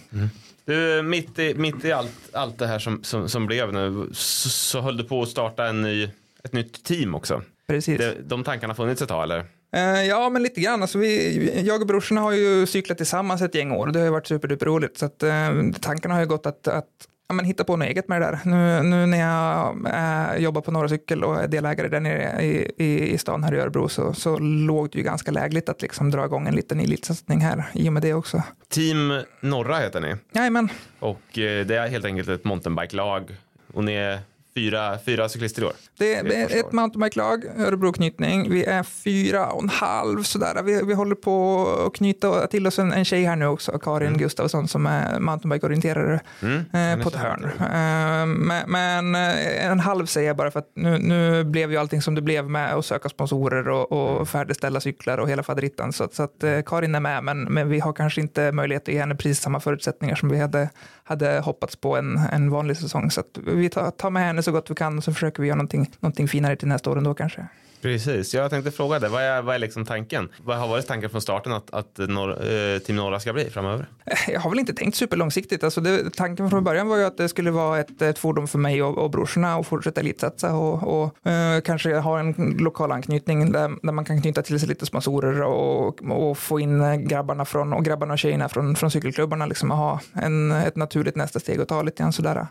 [0.66, 4.50] Du, mitt i, mitt i allt, allt det här som, som, som blev nu så,
[4.50, 6.10] så höll du på att starta en ny,
[6.44, 7.42] ett nytt team också.
[7.68, 7.98] Precis.
[7.98, 9.46] Det, de tankarna har funnits ett tag eller?
[9.76, 10.82] Eh, Ja, men lite grann.
[10.82, 13.88] Alltså vi, jag och brorsorna har ju cyklat tillsammans ett gäng år.
[13.88, 14.98] Det har ju varit superduper roligt.
[14.98, 16.88] Så att, eh, tankarna har ju gått att, att
[17.28, 18.40] ja, men hitta på något eget med det där.
[18.44, 22.72] Nu, nu när jag eh, jobbar på Norra Cykel och är delägare där nere i,
[22.78, 26.12] i, i stan här i Örebro så, så låg det ju ganska lägligt att liksom
[26.12, 28.44] dra igång en liten elitsatsning här i och med det också.
[28.70, 33.38] Team Norra heter ni Jajamän, och eh, det är helt enkelt ett mountainbike-lag
[33.74, 34.20] och ni är
[34.56, 35.74] fyra, fyra cyklister i år.
[35.98, 38.50] det är ett mountainbike-lag, Örebroknytning.
[38.50, 40.64] Vi är fyra och en halv sådär.
[40.64, 44.18] Vi, vi håller på att knyta till oss en, en tjej här nu också, Karin
[44.18, 46.20] Gustafsson, som är mountainbike-orienterare.
[46.42, 47.00] Mm.
[47.00, 47.44] Eh, på ett hörn.
[47.60, 51.78] Eh, men, men eh, en halv säger jag bara för att nu, nu blev ju
[51.78, 55.94] allting som det blev med att söka sponsorer och, och färdigställa cyklar och hela faderittan.
[55.94, 58.94] Så, så att eh, Karin är med, men, men vi har kanske inte möjlighet att
[58.94, 60.70] ge henne precis samma förutsättningar som vi hade,
[61.04, 63.12] hade hoppats på en, en vanlig säsong.
[63.12, 65.48] Så att vi tar, tar med henne så gott vi kan och så försöker vi
[65.48, 67.48] göra någonting, någonting finare till nästa år ändå kanske.
[67.86, 70.30] Precis, jag tänkte fråga dig, vad är, vad är liksom tanken?
[70.44, 73.90] Vad har varit tanken från starten att, att norr, eh, Team Norra ska bli framöver?
[74.28, 75.64] Jag har väl inte tänkt superlångsiktigt.
[75.64, 78.60] Alltså det, tanken från början var ju att det skulle vara ett, ett fordon för
[78.60, 83.52] mig och, och brorsorna och fortsätta elitsatsa och, och eh, kanske ha en lokal anknytning
[83.52, 87.46] där, där man kan knyta till sig lite sponsorer och, och få in eh, grabbarna
[87.46, 91.40] från, och grabbarna och tjejerna från, från cykelklubbarna liksom och ha en, ett naturligt nästa
[91.40, 92.48] steg att ta lite grann sådär.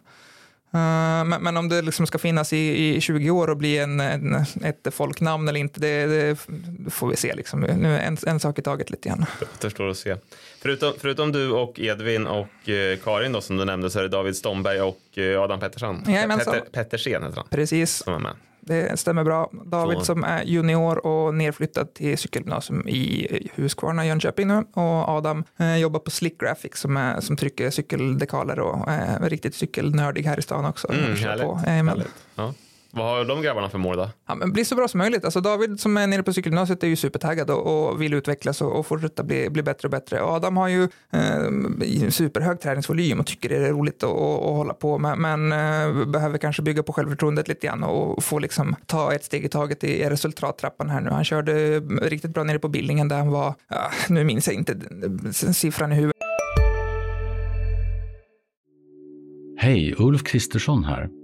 [0.74, 4.00] Eh, Men, men om det liksom ska finnas i, i 20 år och bli en,
[4.00, 6.36] en, ett folknamn eller inte, det, det
[6.90, 7.34] får vi se.
[7.34, 7.60] Liksom.
[7.60, 9.26] Nu en, en sak i taget lite grann.
[9.42, 10.16] Återstår att se.
[10.62, 14.08] Förutom, förutom du och Edvin och eh, Karin då, som du nämnde så är det
[14.08, 16.04] David Stomberg och eh, Adam Pettersson.
[16.08, 16.54] Jajamensan.
[16.54, 17.46] Petter, Pettersen heter han.
[17.50, 17.96] Precis.
[17.96, 18.32] Som är med.
[18.66, 19.50] Det stämmer bra.
[19.64, 24.64] David Så- som är junior och nerflyttad till cykelgymnasium i Huskvarna, Jönköping nu.
[24.72, 29.54] Och Adam eh, jobbar på Slick Graphics som, är, som trycker cykeldekaler och är riktigt
[29.54, 30.92] cykelnördig här i stan också.
[30.92, 31.44] Mm, härligt.
[31.46, 31.60] på.
[31.66, 31.88] Jajamän.
[31.98, 32.14] härligt.
[32.34, 32.54] Ja.
[32.96, 34.10] Vad har de grabbarna för mål då?
[34.28, 35.24] Ja, men bli så bra som möjligt.
[35.24, 38.78] Alltså David som är nere på cykelgymnasiet är ju supertaggad och, och vill utvecklas och,
[38.78, 40.22] och fortsätta bli, bli bättre och bättre.
[40.22, 44.98] Adam har ju eh, superhög träningsvolym och tycker det är roligt att, att, hålla på
[44.98, 49.24] med, men eh, behöver kanske bygga på självförtroendet lite grann och få liksom ta ett
[49.24, 51.10] steg i taget i resultattrappan här nu.
[51.10, 54.76] Han körde riktigt bra nere på Billingen där han var, ja, nu minns jag inte
[55.32, 56.16] siffran i huvudet.
[59.58, 61.23] Hej, Ulf Kristersson här.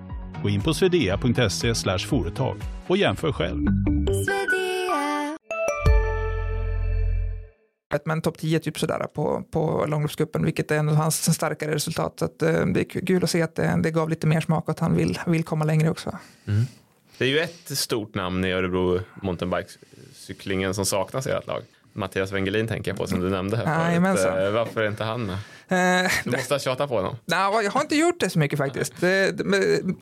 [0.41, 3.67] Gå in på swedea.se företag och jämför själv.
[8.05, 12.13] Men topp 10 typ sådär på, på långloppscupen, vilket är en av hans starkare resultat.
[12.19, 14.63] Så att, eh, det är kul att se att det, det gav lite mer smak
[14.63, 16.17] och att han vill, vill komma längre också.
[17.17, 21.61] Det är ju ett stort namn i Örebro mountainbike-cyklingen som saknas i ert lag.
[21.93, 23.77] Mattias Wengelin tänker jag på som du nämnde här förut.
[23.87, 24.45] Jajamensan.
[24.45, 25.35] Eh, Varför är inte han med?
[26.05, 27.15] Eh, Du måste ha tjatat på honom.
[27.25, 28.93] Nej, jag har inte gjort det så mycket faktiskt.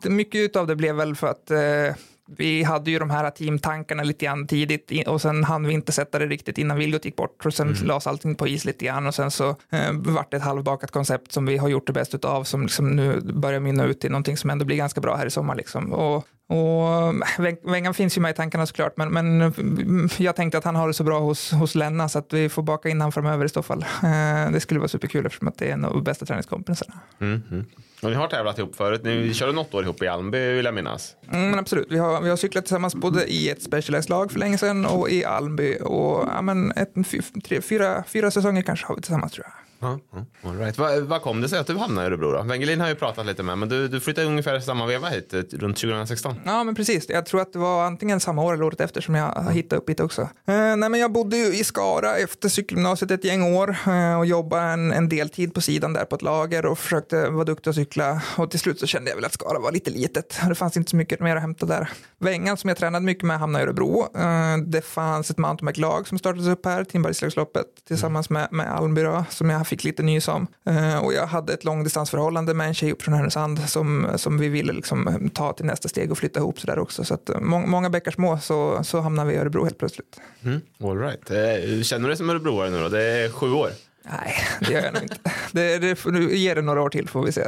[0.03, 1.95] Mycket av det blev väl för att eh,
[2.37, 6.19] vi hade ju de här teamtankarna lite grann tidigt och sen hann vi inte sätta
[6.19, 9.15] det riktigt innan Vilgot gick bort och sen lades allting på is lite grann och
[9.15, 12.43] sen så eh, vart det ett halvbakat koncept som vi har gjort det bästa av
[12.43, 15.29] som liksom nu börjar mynna ut i någonting som ändå blir ganska bra här i
[15.29, 15.93] sommar liksom.
[15.93, 20.57] Och, och Weng- Wengan finns ju med i tankarna såklart, men, men mm, jag tänkte
[20.57, 23.01] att han har det så bra hos, hos Lenna så att vi får baka in
[23.01, 23.85] han framöver i så fall.
[24.03, 26.99] Eh, det skulle vara superkul eftersom att det är en av de bästa träningskompisarna.
[27.21, 27.65] Mm, mm.
[28.01, 29.01] Och ni har tävlat ihop förut.
[29.03, 31.15] Ni körde något år ihop i Almby vill jag minnas.
[31.31, 34.57] Mm, men absolut, vi har, vi har cyklat tillsammans både i ett Specialized-lag för länge
[34.57, 35.77] sedan och i Almby.
[35.81, 39.53] Och, ja, men ett, fy, tre, fyra, fyra säsonger kanske har vi tillsammans tror jag.
[39.81, 40.77] Ja, ja, all right.
[40.77, 42.41] Vad vad kom det sig att du hamnade i Örebro då?
[42.41, 45.39] Wengelin har ju pratat lite med, men du, du flyttade ungefär samma veva hit, eh,
[45.39, 46.35] runt 2016.
[46.45, 47.09] Ja, men precis.
[47.09, 49.89] Jag tror att det var antingen samma år eller året efter som jag hittade upp
[49.89, 50.21] hit också.
[50.21, 54.25] Eh, nej, men jag bodde ju i Skara efter cykelgymnasiet ett gäng år eh, och
[54.25, 57.75] jobbade en, en deltid på sidan där på ett lager och försökte vara duktig och
[57.75, 58.21] cykla.
[58.37, 60.39] Och till slut så kände jag väl att Skara var lite litet.
[60.49, 61.89] Det fanns inte så mycket mer att hämta där.
[62.19, 64.07] Vängan som jag tränade mycket med hamnade i Örebro.
[64.17, 69.49] Eh, det fanns ett mountainbike-lag som startades upp här, Timbergslagsloppet, tillsammans med, med Almbyra som
[69.49, 70.47] jag fick lite nys om.
[70.65, 74.49] Eh, och jag hade ett långdistansförhållande med en tjej upp från Härnösand som, som vi
[74.49, 77.03] ville liksom eh, ta till nästa steg och flytta ihop sådär också.
[77.03, 80.19] Så att eh, må, många bäckar små så, så hamnade vi i Örebro helt plötsligt.
[80.43, 80.61] Mm.
[80.83, 81.27] All right.
[81.85, 82.89] Känner du dig som örebroare nu då?
[82.89, 83.69] Det är sju år.
[84.11, 85.15] Nej, det gör jag nog inte.
[85.51, 87.43] Det, det, nu ger det några år till får vi se.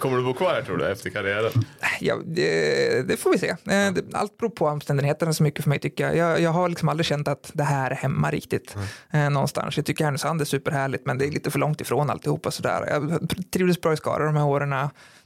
[0.00, 1.52] Kommer du bo kvar här tror du efter karriären?
[2.00, 3.48] Ja, det, det får vi se.
[3.48, 6.16] Eh, Allt beror på omständigheterna så mycket för mig tycker jag.
[6.16, 8.76] Jag, jag har liksom aldrig känt att det här är hemma riktigt
[9.10, 9.76] eh, någonstans.
[9.76, 12.86] Jag tycker Härnösand är superhärligt men det är lite för långt ifrån alltihopa sådär.
[12.90, 14.74] Jag trivdes bra i Skara de här åren.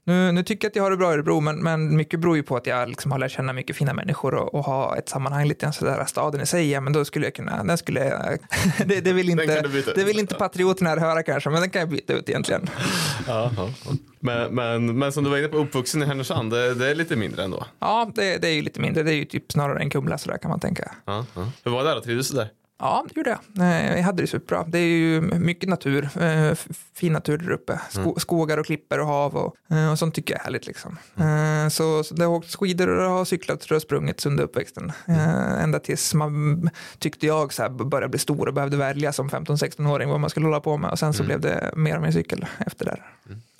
[0.07, 2.37] Nu, nu tycker jag att jag har det bra i Örebro men, men mycket beror
[2.37, 5.09] ju på att jag liksom har lärt känna mycket fina människor och, och ha ett
[5.09, 6.05] sammanhang lite sådär.
[6.05, 8.39] Staden i sig, ja, men då skulle jag kunna, den skulle jag,
[8.87, 9.63] det, det, vill inte,
[9.95, 12.71] det vill inte patrioterna här höra kanske men den kan jag byta ut egentligen.
[13.27, 13.93] Ja, ja, ja.
[14.21, 17.17] Men, men, men som du var inne på, uppvuxen i Härnösand, det, det är lite
[17.17, 17.67] mindre ändå.
[17.79, 19.03] Ja, det, det är ju lite mindre.
[19.03, 20.95] Det är ju typ snarare en Kumla sådär kan man tänka.
[21.05, 21.51] Ja, ja.
[21.65, 22.01] Hur var det då?
[22.01, 22.49] Trivdes du där?
[22.79, 23.99] Ja, det gjorde jag.
[23.99, 24.65] Jag hade det superbra.
[24.69, 26.55] Det är ju mycket natur, eh,
[26.95, 27.81] fin natur där uppe.
[27.91, 30.67] Sko- Skogar och klippor och hav och, eh, och sånt tycker jag är härligt.
[30.67, 30.99] Liksom.
[31.17, 34.93] Eh, Så, så det har åkt skidor och det har cyklat och sprungit under uppväxten.
[35.09, 39.29] Eh, Ända tills man tyckte jag så här började bli stor och behövde välja som
[39.31, 40.91] 15-16-åring vad man skulle hålla på med.
[40.91, 42.97] Och sen så blev det mer och mer cykel efter det.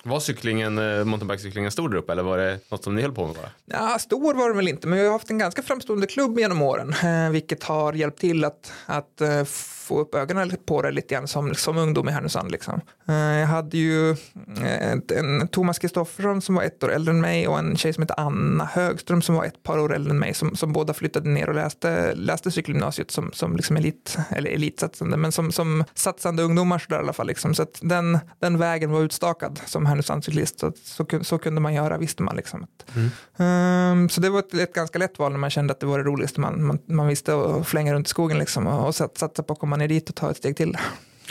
[0.07, 3.25] Var cyklingen, eh, mountainbikecyklingen stor där uppe eller var det något som ni höll på
[3.25, 3.49] med bara?
[3.65, 6.61] Ja, stor var den väl inte, men vi har haft en ganska framstående klubb genom
[6.61, 9.43] åren, eh, vilket har hjälpt till att, att eh,
[9.85, 12.51] få upp ögonen på det lite grann som, som ungdom i Härnösand.
[12.51, 12.81] Liksom.
[13.07, 17.47] Eh, jag hade ju eh, en Thomas Kristoffersson som var ett år äldre än mig
[17.47, 20.33] och en tjej som heter Anna Högström som var ett par år äldre än mig
[20.33, 25.17] som, som båda flyttade ner och läste, läste cykelgymnasiet som, som liksom elit, eller elitsatsande,
[25.17, 27.27] men som, som satsande ungdomar så där i alla fall.
[27.27, 27.55] Liksom.
[27.55, 30.59] Så att den, den vägen var utstakad som Härnösandscyklist.
[30.59, 32.35] Så, så, så kunde man göra, visste man.
[32.35, 32.63] Liksom.
[32.63, 32.95] Att,
[33.37, 35.97] Ehm, så det var ett, ett ganska lätt val när man kände att det var
[35.97, 39.17] det roligaste man, man, man visste att flänga runt i skogen liksom, och, och sat,
[39.17, 40.77] satsa på att komma ner dit och ta ett steg till.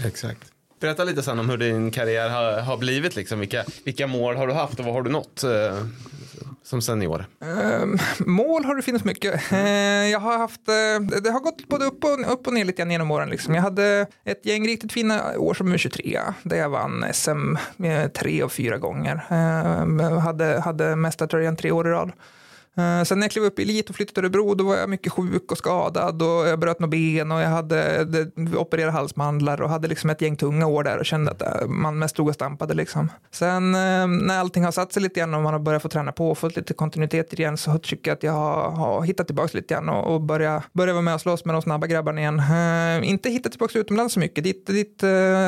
[0.04, 0.40] Exakt.
[0.80, 3.16] Berätta lite sen om hur din karriär har, har blivit.
[3.16, 3.40] Liksom.
[3.40, 5.85] Vilka, vilka mål har du haft och vad har du nått eh,
[6.62, 7.26] som senior?
[7.44, 9.52] Ehm, mål har det funnits mycket.
[9.52, 9.59] Eh,
[10.11, 12.90] jag har haft, eh, det- har gått både upp och, upp och ner lite grann
[12.90, 13.30] genom åren.
[13.30, 13.54] Liksom.
[13.54, 18.42] Jag hade ett gäng riktigt fina år som U23 där jag vann SM med tre
[18.42, 19.20] och fyra gånger.
[20.00, 22.12] Jag hade, hade mästartröjan tre år i rad.
[22.76, 24.90] Eh, sen när jag klev upp i elit och flyttade till Örebro då var jag
[24.90, 28.06] mycket sjuk och skadad och jag bröt något ben och jag hade
[28.56, 31.98] opererat halsmandlar och hade liksom ett gäng tunga år där och kände att eh, man
[31.98, 33.10] mest stod och stampade liksom.
[33.30, 36.12] Sen eh, när allting har satt sig lite grann och man har börjat få träna
[36.12, 39.50] på och fått lite kontinuitet igen så tycker jag att jag har, har hittat tillbaka
[39.56, 42.42] lite grann och, och börjat börja vara med och slåss med de snabba grabbarna igen.
[43.04, 44.44] Inte hittat tillbaka utomlands så mycket.
[44.44, 45.02] Dit, dit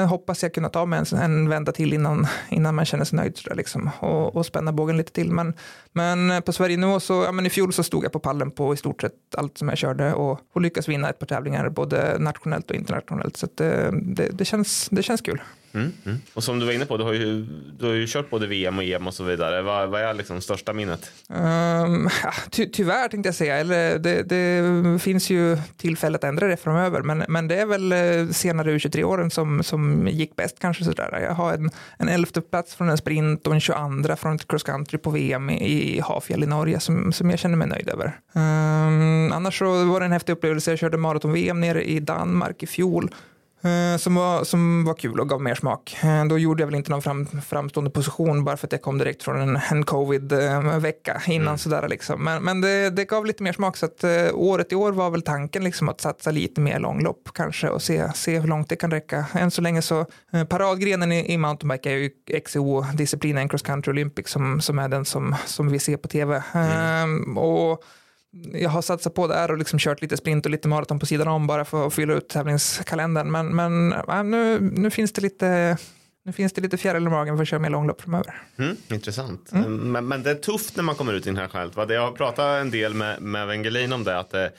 [0.09, 3.37] hoppas jag kunna ta mig en, en vända till innan, innan man känner sig nöjd
[3.37, 5.31] sådär liksom och, och spänna bågen lite till.
[5.33, 5.55] Men,
[5.93, 8.77] men på Sverige-nivå så, ja men i fjol så stod jag på pallen på i
[8.77, 12.71] stort sett allt som jag körde och, och lyckas vinna ett par tävlingar både nationellt
[12.71, 13.37] och internationellt.
[13.37, 15.43] Så att det, det, det, känns, det känns kul.
[15.77, 16.19] Mm, mm.
[16.35, 17.47] Och som du var inne på, du har ju,
[17.79, 19.62] du har ju kört både VM och EM och så vidare.
[19.62, 21.11] Vad, vad är liksom största minnet?
[21.29, 22.09] Um,
[22.51, 27.03] ty, tyvärr tänkte jag säga, eller det, det finns ju tillfälle att ändra det framöver,
[27.03, 31.19] men, men det är väl eh, senare U23-åren som, som gick bäst kanske sådär.
[31.23, 34.62] Jag har en, en elfte plats från en sprint och en 22 från ett cross
[34.62, 38.19] country på VM i, i Hafjäll i Norge som, som jag känner mig nöjd över.
[38.33, 42.67] Um, annars så var det en häftig upplevelse, jag körde maraton-VM nere i Danmark i
[42.67, 43.11] fjol.
[43.62, 45.97] Eh, Som var, som var kul och gav mer smak.
[46.05, 48.99] Eh, Då gjorde jag väl inte någon fram, framstående position bara för att jag kom
[48.99, 52.25] direkt från en, en covid-vecka innan sådär liksom.
[52.25, 55.11] Men, men det, det gav lite mer smak så att eh, året i år var
[55.11, 58.77] väl tanken liksom att satsa lite mer långlopp kanske och se, se hur långt det
[58.77, 59.27] kan räcka.
[59.35, 60.07] Än så länge så
[60.49, 62.11] paradgrenen i, i mountainbike är ju
[62.45, 66.42] XCO-disciplinen Cross Country Olympic som, som är den som, som vi ser på tv.
[66.55, 67.85] Ehm, och
[68.53, 71.29] jag har satsat på där och liksom kört lite sprint och lite maraton på sidan
[71.29, 73.31] om bara för att fylla ut tävlingskalendern.
[73.31, 75.79] Men, men äh, nu, nu finns det lite
[76.25, 78.42] nu finns det lite fjäril i magen för att köra mer långlopp framöver.
[78.59, 79.49] Mm, intressant.
[79.53, 81.77] Men, men det är tufft när man kommer ut internationellt.
[81.77, 81.87] Va?
[81.87, 84.18] Det- Jag har pratat en del med, med Wengelin om det.
[84.18, 84.53] Att det,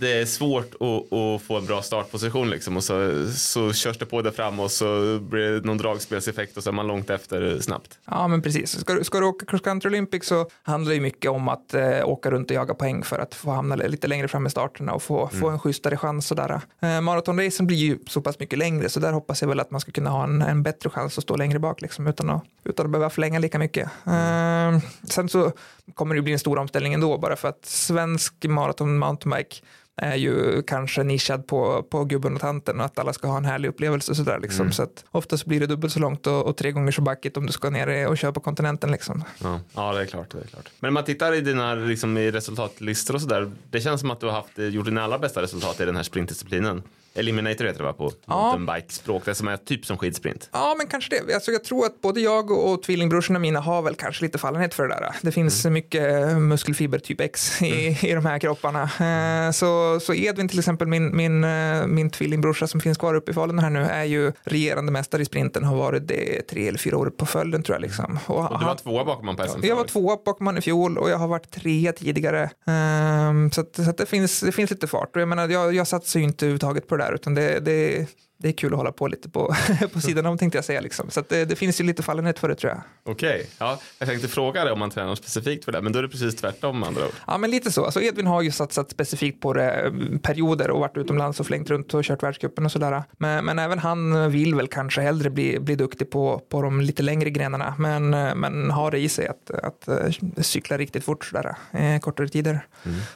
[0.00, 4.06] det är svårt att, att få en bra startposition liksom och så, så körs det
[4.06, 7.58] på där fram och så blir det någon dragspelseffekt och så är man långt efter
[7.60, 7.98] snabbt.
[8.06, 8.80] Ja, men precis.
[8.80, 12.08] Ska, du- ska du åka cross country Olympic så handlar det mycket om att eh,
[12.08, 15.02] åka runt och jaga poäng för att få hamna lite längre fram i starterna och
[15.02, 16.60] få, få en schysstare chans sådär.
[16.82, 19.80] Eh, maratonracen blir ju så pass mycket längre så där hoppas jag väl att man
[19.80, 22.86] ska kunna ha en, en bättre chans att stå längre bak liksom, utan, att, utan
[22.86, 23.88] att behöva förlänga lika mycket.
[24.06, 25.52] Eh, sen så
[25.94, 29.56] kommer det ju bli en stor omställning ändå bara för att svensk maraton mountainbike
[29.96, 33.44] är ju kanske nischad på, på gubben och tanten och att alla ska ha en
[33.44, 34.72] härlig upplevelse sådär liksom.
[34.72, 37.46] Så att oftast blir det dubbelt så långt och, och tre gånger så backigt om
[37.46, 39.24] du ska ner och köra på kontinenten liksom.
[39.42, 40.30] Ja, ja det är klart.
[40.30, 40.70] Det är klart.
[40.80, 43.50] Men om man tittar i dina liksom, i resultatlistor och sådär.
[43.70, 46.02] Det känns som att du har haft, gjort dina allra bästa resultat i den här
[46.02, 46.82] sprintdisciplinen.
[47.14, 48.34] Eliminator heter det va på Ja.
[48.56, 49.22] mountainbike-språk.
[49.24, 50.48] Det som är typ som skidsprint.
[50.52, 51.34] Ja, men kanske det.
[51.34, 54.82] Alltså, jag tror att både jag och, tvillingbrorsorna mina har väl kanske lite fallenhet för
[54.88, 55.14] det där.
[55.22, 58.82] Det finns mycket muskelfiber typ X i, i de här kropparna.
[58.82, 63.30] Eh, så, så Edvin till exempel, min, min, eh, min tvillingbrorsa som finns kvar uppe
[63.30, 66.78] i Falun här nu, är ju regerande mästare i sprinten, har varit det tre eller
[66.78, 67.82] fyra år på följden tror jag.
[67.82, 68.18] Liksom.
[68.26, 69.66] Och Och du var han- tvåa bakom honom på SM.
[69.66, 72.50] jag var tvåa bakom honom i fjol och jag har varit trea tidigare.
[72.66, 75.16] Ehm, så att, så att det, finns, det finns lite fart.
[75.16, 78.06] Och jag, menar, jag, jag satsar ju inte överhuvudtaget på det där utan det, det,
[78.42, 79.54] det är kul att hålla på lite på,
[79.92, 80.80] på sidan om tänkte jag säga.
[80.80, 81.10] Liksom.
[81.10, 82.80] Så det, det finns ju lite fallenhet för det tror jag.
[83.02, 85.80] Okej, ja, jag tänkte fråga dig om man tränar specifikt för det.
[85.82, 87.12] Men då är det precis tvärtom med andra ord.
[87.26, 87.84] Ja, men lite så.
[87.84, 91.70] Alltså Edvin har ju satsat specifikt på det eh, perioder och varit utomlands och flängt
[91.70, 93.02] runt och kört världscupen och sådär.
[93.18, 97.02] Men, men även han vill väl kanske hellre bli, bli duktig på, på de lite
[97.02, 101.24] längre grenarna, men, eh, men har det i sig att, att eh, cykla riktigt fort
[101.24, 102.66] sådär, eh, kortare tider.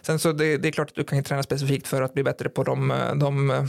[0.03, 2.23] Sen så det, det är klart att du kan ju träna specifikt för att bli
[2.23, 3.69] bättre på de, de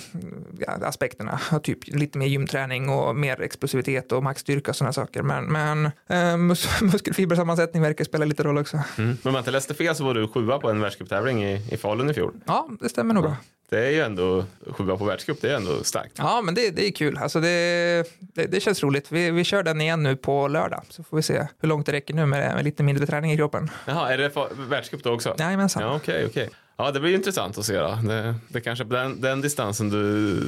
[0.59, 5.21] ja, aspekterna, typ lite mer gymträning och mer explosivitet och maxstyrka och sådana saker.
[5.21, 8.77] Men, men eh, mus, muskelfibersammansättning verkar spela lite roll också.
[8.97, 9.17] Mm.
[9.21, 11.77] Men om jag inte läste fel så var du sjua på en världscuptävling i, i
[11.77, 12.33] Falun i fjol.
[12.45, 13.35] Ja, det stämmer nog bra.
[13.69, 16.13] Det är ju ändå sjua på världscup, det är ändå starkt.
[16.17, 17.17] Ja, men det, det är kul.
[17.17, 19.11] Alltså det, det, det känns roligt.
[19.11, 21.91] Vi, vi kör den igen nu på lördag, så får vi se hur långt det
[21.91, 23.71] räcker nu med, med lite mindre träning i kroppen.
[23.85, 24.31] Jaha, är det
[24.69, 25.35] världscup då också?
[25.39, 25.83] Jajamensan.
[25.83, 26.49] Ja, okej, okej.
[26.77, 27.99] Ja, det blir intressant att se då.
[28.03, 30.39] Det, det kanske är på den, den distansen du,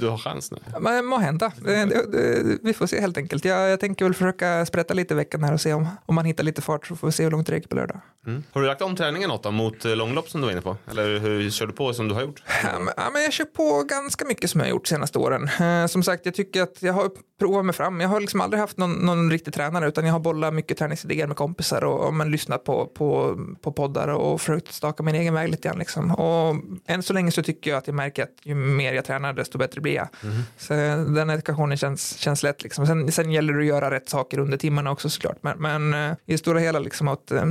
[0.00, 0.58] du har chans nu.
[0.80, 1.52] Men må hända.
[1.64, 3.44] Det, det, det, vi får se helt enkelt.
[3.44, 6.24] Jag, jag tänker väl försöka sprätta lite i veckan här och se om, om man
[6.24, 8.00] hittar lite fart så får vi se hur långt det räcker på lördag.
[8.26, 8.42] Mm.
[8.52, 10.76] Har du lagt om träningen något då, mot eh, långlopp som du var inne på?
[10.90, 12.42] Eller hur kör du på som du har gjort?
[12.64, 15.48] Ja, men, ja, men jag kör på ganska mycket som jag har gjort senaste åren.
[15.60, 18.00] Eh, som sagt, jag tycker att jag har provat mig fram.
[18.00, 21.26] Jag har liksom aldrig haft någon, någon riktig tränare utan jag har bollat mycket träningsidéer
[21.26, 25.34] med kompisar och, och men, lyssnat på, på, på poddar och försökt staka min egen
[25.34, 25.78] väg lite grann.
[25.78, 26.10] Liksom.
[26.10, 26.56] Och
[26.86, 29.58] än så länge så tycker jag att jag märker att ju mer jag tränar desto
[29.58, 30.08] bättre blir jag.
[30.56, 32.62] Så eh, den ekvationen känns, känns lätt.
[32.62, 32.86] Liksom.
[32.86, 35.38] Sen, sen gäller det att göra rätt saker under timmarna också såklart.
[35.40, 35.94] Men, men
[36.26, 37.44] i det stora hela, liksom, att, eh,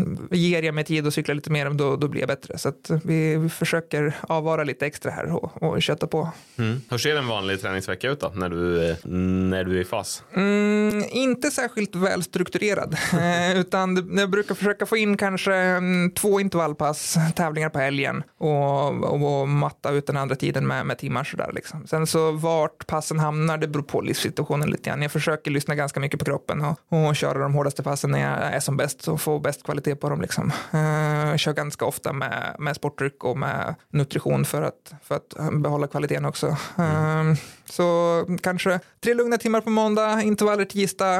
[0.62, 2.58] ger jag mig tid att cykla lite mer då, då blir jag bättre.
[2.58, 6.30] Så vi, vi försöker avvara lite extra här och, och köta på.
[6.58, 6.82] Mm.
[6.90, 10.24] Hur ser en vanlig träningsvecka ut då, när du, eh, när du är i fas?
[10.34, 17.18] Mm, inte särskilt välstrukturerad, eh, utan jag brukar försöka få in kanske mm, två intervallpass,
[17.36, 21.52] tävlingar på helgen och, och, och matta ut den andra tiden med, med timmar sådär
[21.54, 21.88] liksom.
[21.88, 25.02] Sen så vart passen hamnar, det beror på livssituationen lite grann.
[25.02, 28.54] Jag försöker lyssna ganska mycket på kroppen och, och köra de hårdaste passen när jag
[28.54, 30.51] är som bäst och få bäst kvalitet på dem liksom.
[30.74, 35.54] Eh, jag kör ganska ofta med, med sportdryck och med nutrition för att, för att
[35.54, 36.48] behålla kvaliteten också.
[36.78, 37.24] Eh,
[37.66, 41.18] så kanske tre lugna timmar på måndag, intervaller tisdag,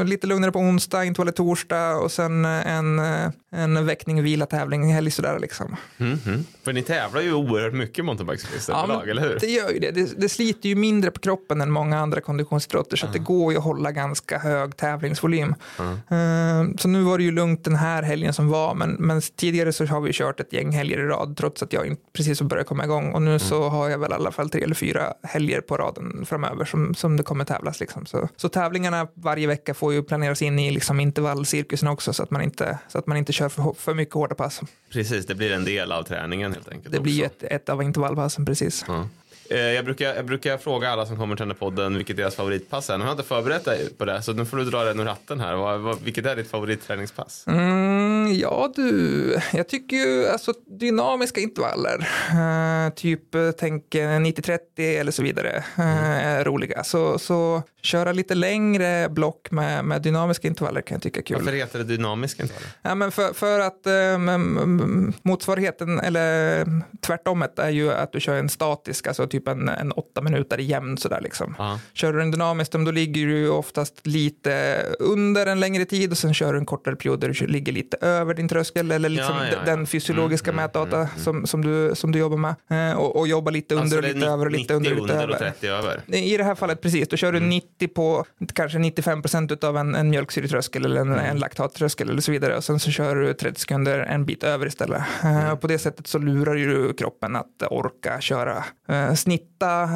[0.00, 4.92] eh, lite lugnare på onsdag, intervaller torsdag och sen en, eh, en väckning, vila, tävling,
[4.94, 5.76] helg sådär liksom.
[5.98, 6.44] Mm, mm.
[6.64, 9.38] För ni tävlar ju oerhört mycket mountainbikecyklister Ja, eller hur?
[9.40, 9.90] Det gör ju det.
[9.90, 10.20] det.
[10.20, 13.58] Det sliter ju mindre på kroppen än många andra konditionsidrotter så att det går ju
[13.58, 15.54] att hålla ganska hög tävlingsvolym.
[15.78, 19.72] Eh, Så nu var det ju lugnt den här helgen som var men, men tidigare
[19.72, 22.46] så har vi kört ett gäng helger i rad trots att jag inte precis har
[22.46, 25.14] börjat komma igång och nu så har jag väl i alla fall tre eller fyra
[25.22, 27.80] helger på raden framöver som, som det kommer tävlas.
[27.80, 28.06] Liksom.
[28.06, 32.30] Så, så tävlingarna varje vecka får ju planeras in i liksom intervallcirkusen också så att
[32.30, 34.60] man inte, så att man inte kör för, för mycket hårda pass.
[34.92, 36.94] Precis, det blir en del av träningen helt enkelt.
[36.94, 37.46] Det blir också.
[37.46, 38.84] ett, ett av intervallpassen precis.
[38.88, 39.08] Ja.
[39.50, 42.34] Eh, Jag brukar, jag brukar fråga alla som kommer till den här podden vilket deras
[42.36, 42.98] favoritpass är.
[42.98, 45.04] Nu har jag inte förberett dig på det, så nu får du dra den ur
[45.04, 45.54] ratten här.
[45.54, 47.44] Vad, vad, vilket är ditt favoritträningspass?
[47.46, 54.58] Mm, ja du, jag tycker ju alltså dynamiska intervaller, eh, typ eh, tänk eh, 90-30
[55.00, 56.84] eller så vidare, eh, är roliga.
[56.84, 61.36] Så, så köra lite längre block med, med dynamiska intervaller kan jag tycka är kul.
[61.36, 62.68] Varför heter det dynamiska intervaller?
[62.82, 66.66] Ja, men för, för att eh, m- m- motsvarigheten, eller
[67.00, 70.58] tvärtomet, är ju att du kör en statisk, alltså typ typ en, en åtta minuter
[70.58, 71.54] jämn sådär liksom.
[71.58, 71.80] Ja.
[71.92, 76.34] Kör du den dynamiskt, då ligger du oftast lite under en längre tid och sen
[76.34, 79.46] kör du en kortare period där du ligger lite över din tröskel eller liksom Ja,
[79.52, 81.24] ja, den fysiologiska Mm, mm, mätdata mm, mm.
[81.24, 82.54] Som, som, du, som du jobbar med.
[82.70, 84.96] Eh, och, och jobba lite under Alltså och lite över och lite 90 under och
[84.96, 85.50] lite under och över.
[85.52, 86.02] 30 över.
[86.06, 89.94] I det här fallet precis, då kör du 90 på kanske 95 procent av en,
[89.94, 93.60] en mjölksyretröskel eller en, en laktattröskel eller så vidare och sen så kör du 30
[93.60, 95.02] sekunder en bit över istället.
[95.24, 99.88] Eh, och på det sättet så lurar ju kroppen att orka köra, eh, snitta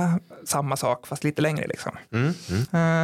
[0.45, 1.93] samma sak fast lite längre liksom.
[2.13, 2.61] Mm, mm.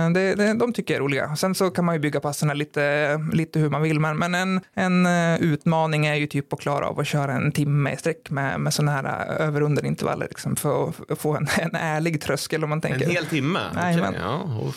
[0.08, 1.36] Eh, det, det, de tycker jag är roliga.
[1.36, 4.60] Sen så kan man ju bygga passen lite, lite hur man vill, men, men en,
[4.74, 8.30] en eh, utmaning är ju typ att klara av att köra en timme i sträck
[8.30, 9.04] med, med sådana här
[9.40, 13.04] eh, över intervaller liksom, för att få en, en ärlig tröskel om man tänker.
[13.04, 13.60] En hel timme?
[13.74, 14.74] Nej, men- Ja, oh.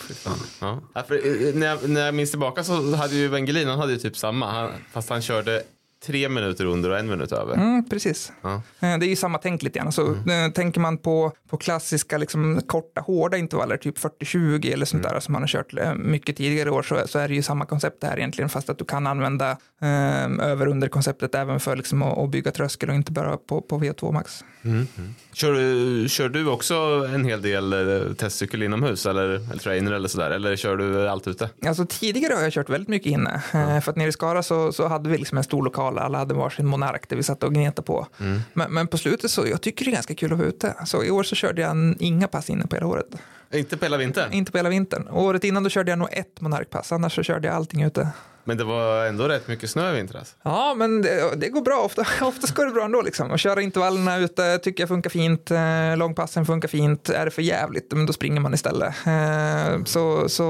[0.62, 0.80] Ja.
[0.94, 4.00] Ja, för, när, jag, när jag minns tillbaka så hade ju Wengelin, han hade ju
[4.00, 5.64] typ samma, han, fast han körde
[6.06, 7.54] tre minuter under och en minut över.
[7.54, 8.32] Mm, precis.
[8.42, 8.54] Ja.
[8.80, 9.92] Eh, Det är ju samma tänk lite grann.
[9.92, 15.04] Så, eh, Tänker man på, på klassiska liksom, korta hårda intervaller, typ 40-20 eller sånt
[15.04, 17.66] där som man har kört eh, mycket tidigare år så, så är det ju samma
[17.66, 22.02] koncept här egentligen fast att du kan använda eh, över under konceptet även för liksom,
[22.02, 24.44] att, att bygga tröskel och inte bara på, på V2 max.
[24.62, 25.16] Mm, mm.
[25.34, 26.76] Kör, du- kör du också
[27.14, 30.32] en hel del testcykel inomhus eller, eller trainer eller sådär?
[30.32, 31.50] Eller kör du allt ute?
[31.68, 33.42] Alltså tidigare har jag kört väldigt mycket inne.
[33.52, 36.34] För att nere i Skara så, så hade vi liksom en stor lokal, alla hade
[36.34, 38.08] varsin monark där vi satt och gnetade på.
[38.54, 40.76] Men, men på slutet så, jag tycker det är ganska kul att vara ute.
[40.86, 43.08] Så i år så körde jag inga pass inne på hela året.
[43.54, 44.34] Inte på hela vintern?
[44.34, 45.08] Inte på hela vintern.
[45.12, 48.08] Året innan då körde jag nog ett monarkpass, annars så körde jag allting ute.
[48.50, 50.36] Men det var ändå rätt mycket snö i vintras.
[50.44, 51.82] Ja, men det, det går bra.
[51.86, 53.02] Ofta, oftast går det bra ändå.
[53.02, 53.32] Liksom.
[53.32, 55.52] Att köra intervallerna ute tycker jag funkar fint.
[55.52, 57.10] Eh, långpassen funkar fint.
[57.10, 58.96] Är det för jävligt, men då springer man istället.
[59.08, 60.46] Eh, så, så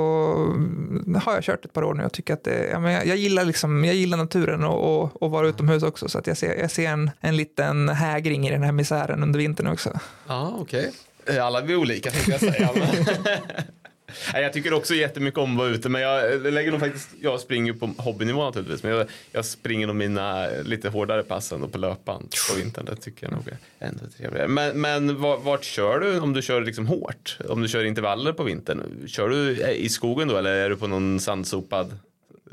[1.23, 3.17] har jag kört ett par år nu och tycker att det, ja, men jag, jag,
[3.17, 6.09] gillar liksom, jag gillar naturen och, och, och vara utomhus också.
[6.09, 9.39] Så att jag ser, jag ser en, en liten hägring i den här misären under
[9.39, 9.99] vintern också.
[10.27, 10.91] Ja, okej.
[11.25, 12.69] Eh, Alla vi är olika tänkte jag säga.
[14.33, 17.73] jag tycker också jättemycket om att vara ute, men jag lägger nog faktiskt, jag springer
[17.73, 22.35] på hobbynivå naturligtvis, men jag, jag springer nog mina lite hårdare pass ändå på löpband
[22.49, 22.85] på vintern.
[22.85, 24.47] Det tycker jag nog är ändå trevligare.
[24.47, 27.37] Men, men vart, vart kör du om du kör liksom hårt?
[27.49, 29.07] Om du kör intervaller på vintern?
[29.07, 31.97] Kör du i skogen då eller är du på någon sandsopad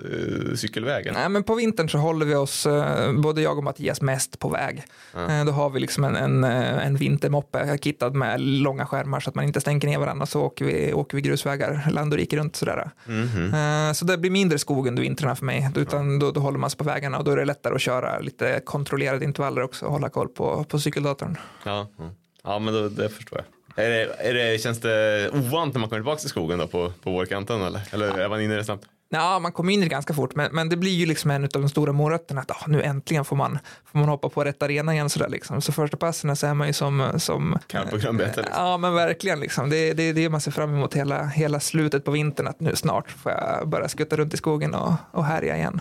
[0.05, 1.07] uh, cykelväg?
[1.07, 1.19] eller?
[1.21, 4.49] Nej, men på vintern så håller vi oss, eh, både jag och Mattias, mest på
[4.49, 4.83] väg.
[5.29, 9.31] Eh, Då har vi liksom en, en, eh, en vintermoppe kittad med långa skärmar så
[9.31, 10.27] att man inte stänker ner varandra.
[10.27, 12.91] Så åker vi, åker vi grusvägar land och rike runt sådär.
[13.09, 15.69] Eh, Så det blir mindre skog under vintrarna för mig.
[15.77, 18.19] Utan då, då håller man sig på vägarna och då är det lättare att köra
[18.19, 21.37] lite kontrollerade intervaller också och hålla koll på, på cykeldatorn.
[21.65, 22.11] Ja, ja.
[22.45, 23.47] ja men då, det förstår jag.
[23.85, 26.93] Är det, är det, känns det ovant när man kommer tillbaka till skogen då på,
[27.03, 27.81] på vårkanten eller?
[27.93, 28.85] Eller är man inne i det snabbt?
[29.09, 31.45] Ja, man kommer in i det ganska fort, men, men det blir ju liksom en
[31.45, 34.63] av de stora morötterna att ah, nu äntligen får man, får man hoppa på rätt
[34.63, 35.61] arena igen sådär liksom.
[35.61, 38.65] Så första passen så är man ju som, som Kalv på grönbete, liksom.
[38.65, 39.71] Ja, men verkligen liksom.
[39.71, 42.61] Det är det, är det man ser fram emot hela, hela slutet på vintern, att
[42.61, 45.81] nu snart får jag börja skutta runt i skogen och, och härja igen.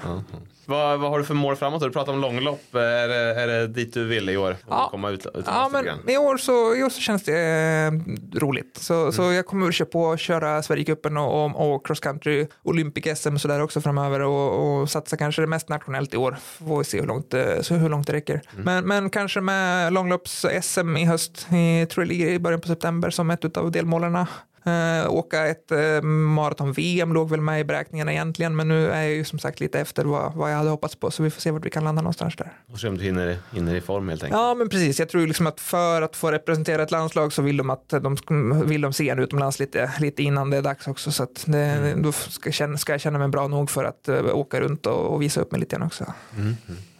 [0.68, 1.82] Vad, vad har du för mål framåt?
[1.82, 2.76] Du pratar om långlopp.
[2.76, 4.56] Är det, är det dit du vill i år?
[4.70, 4.88] Ja.
[4.92, 7.92] Komma ut, utomlands Ja, men i år så, i år så känns det eh,
[8.40, 8.78] roligt.
[8.82, 13.34] Så, så jag kommer att köra på köra Sverigecupen och, och, och cross country, Olympic-SM
[13.34, 16.36] och sådär också framöver och, och satsa kanske det mest nationellt i år.
[16.68, 18.42] Får vi se hur långt, det- så hur långt det räcker.
[18.58, 23.10] Men, men kanske med långlopps-SM i höst, i, tror jag ligger i början på september
[23.10, 24.26] som ett av delmålen.
[24.68, 29.12] Uh, åka ett uh, maraton-VM låg väl med i beräkningarna egentligen, men nu är jag
[29.12, 31.52] ju som sagt lite efter vad, vad jag hade hoppats på, så vi får se
[31.52, 32.54] vart vi kan landa någonstans där.
[32.72, 34.40] Och se om du hinner, hinner i form helt enkelt.
[34.42, 35.00] Ja, men precis.
[35.00, 37.90] Jag tror ju liksom att för att få representera ett landslag så vill de att
[37.90, 38.18] de
[38.66, 41.12] vill de se en utomlands lite, lite innan det är dags också.
[41.12, 44.62] Så att det, då ska ska jag känna mig bra nog för att eh, åka
[44.62, 46.14] runt och, och visa upp mig lite grann också.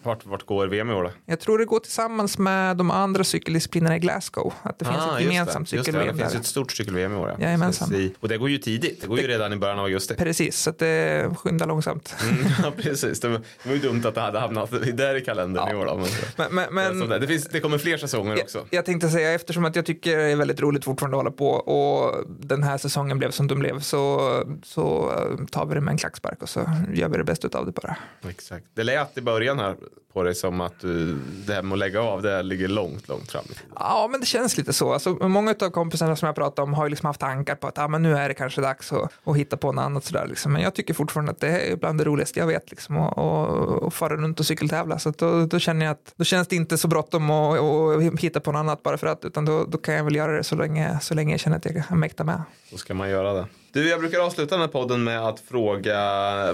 [0.06, 1.12] Vart, vart går VM i år då?
[1.26, 4.54] Jag tror det går tillsammans med de andra cykeldisciplinerna i Glasgow.
[4.62, 5.92] Att det finns Ah, ett gemensamt det, just det.
[5.92, 7.36] cykel-VM Det finns ett stort cykel-VM i år.
[7.38, 7.46] Ja.
[7.46, 8.12] Jajamensan.
[8.20, 9.02] Och det går ju tidigt.
[9.02, 10.16] Det går ju redan i början av augusti.
[10.16, 12.16] Precis, så att det skyndar långsamt.
[12.24, 13.20] Mm, ja, precis.
[13.20, 15.86] Det var, det var ju dumt att det hade hamnat där i kalendern i år.
[15.86, 15.96] Då.
[15.96, 16.08] Men,
[16.56, 18.58] Men, men, men, det, finns, det kommer fler säsonger också.
[18.58, 21.32] Jag, jag tänkte säga, eftersom att jag tycker det är väldigt roligt fortfarande att hålla
[21.36, 24.32] på och den här säsongen blev som den blev så,
[24.64, 27.66] så eh, tar vi det med en klackspark och så gör vi det bästa av
[27.66, 27.98] det bara.
[28.30, 28.66] Exakt.
[28.74, 29.76] Det lät i början här
[30.16, 33.32] på dig som att du, det här med att lägga av, det ligger långt, långt
[33.32, 33.46] fram.
[33.76, 34.94] Ja, men det känns lite så.
[34.94, 37.78] Alltså, många av kompisarna som jag pratar om har ju liksom haft tankar på att
[37.78, 40.28] ah, men nu är det kanske dags att, att hitta på något annat sådär.
[40.28, 40.54] Liksom.
[40.54, 42.72] Men jag tycker fortfarande att det är bland det roligaste jag vet.
[42.72, 45.00] Liksom, och, och, och fara runt och cykeltävla.
[45.00, 48.20] Så att då, då känner jag att då känns det inte så bråttom att att
[48.20, 49.26] hitta på något annat bara för att.
[49.26, 51.66] Utan då, då kan jag väl göra det så länge, så länge jag känner att
[51.66, 52.42] jag kan mäkta med.
[52.72, 53.46] Då ska man göra det.
[53.76, 55.98] Du, jag brukar avsluta den här podden med att fråga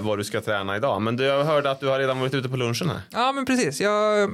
[0.00, 1.02] vad du ska träna idag.
[1.02, 3.00] Men du, jag hörde att du har redan varit ute på lunchen här.
[3.10, 3.80] Ja, men precis.
[3.80, 4.30] Jag,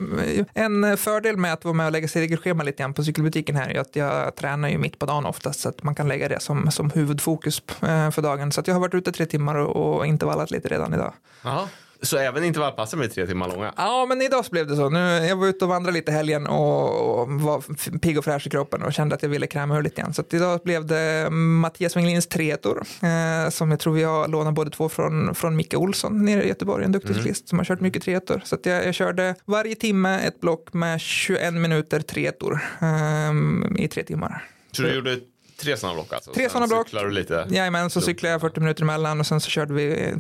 [0.55, 3.71] en fördel med att vara med och lägga sig regelschema lite grann på cykelbutiken här
[3.71, 6.41] är att jag tränar ju mitt på dagen oftast så att man kan lägga det
[6.41, 8.53] som, som huvudfokus eh, för dagen.
[8.53, 11.13] Så att jag har varit ute tre timmar och, och intervallat lite redan idag.
[11.45, 11.69] Aha.
[12.03, 13.73] Så även intervallpassen blir tre timmar långa?
[13.77, 14.89] Ja, men idag så blev det så.
[14.89, 18.51] Nu, jag var ute och vandrade lite helgen och, och var pigg och fräsch i
[18.51, 20.15] kroppen och kände att jag ville kräma ur lite grann.
[20.15, 24.71] Så idag blev det Mattias Wenglins treetor eh, som jag tror vi har lånat både
[24.71, 27.49] två från, från Micke Olsson nere i Göteborg, en duktig cyklist mm.
[27.49, 28.41] som har kört mycket treetor.
[28.45, 34.03] Så jag, jag körde varje timme ett block med 21 minuter treetor eh, i tre
[34.05, 34.45] timmar.
[34.73, 35.19] Så du gjorde
[35.63, 36.33] Tre sådana block alltså?
[36.33, 36.87] Tre sådana block.
[36.87, 37.47] Cyklar du lite?
[37.51, 40.15] Jajamän, så cyklade jag 40 minuter emellan och sen så körde vi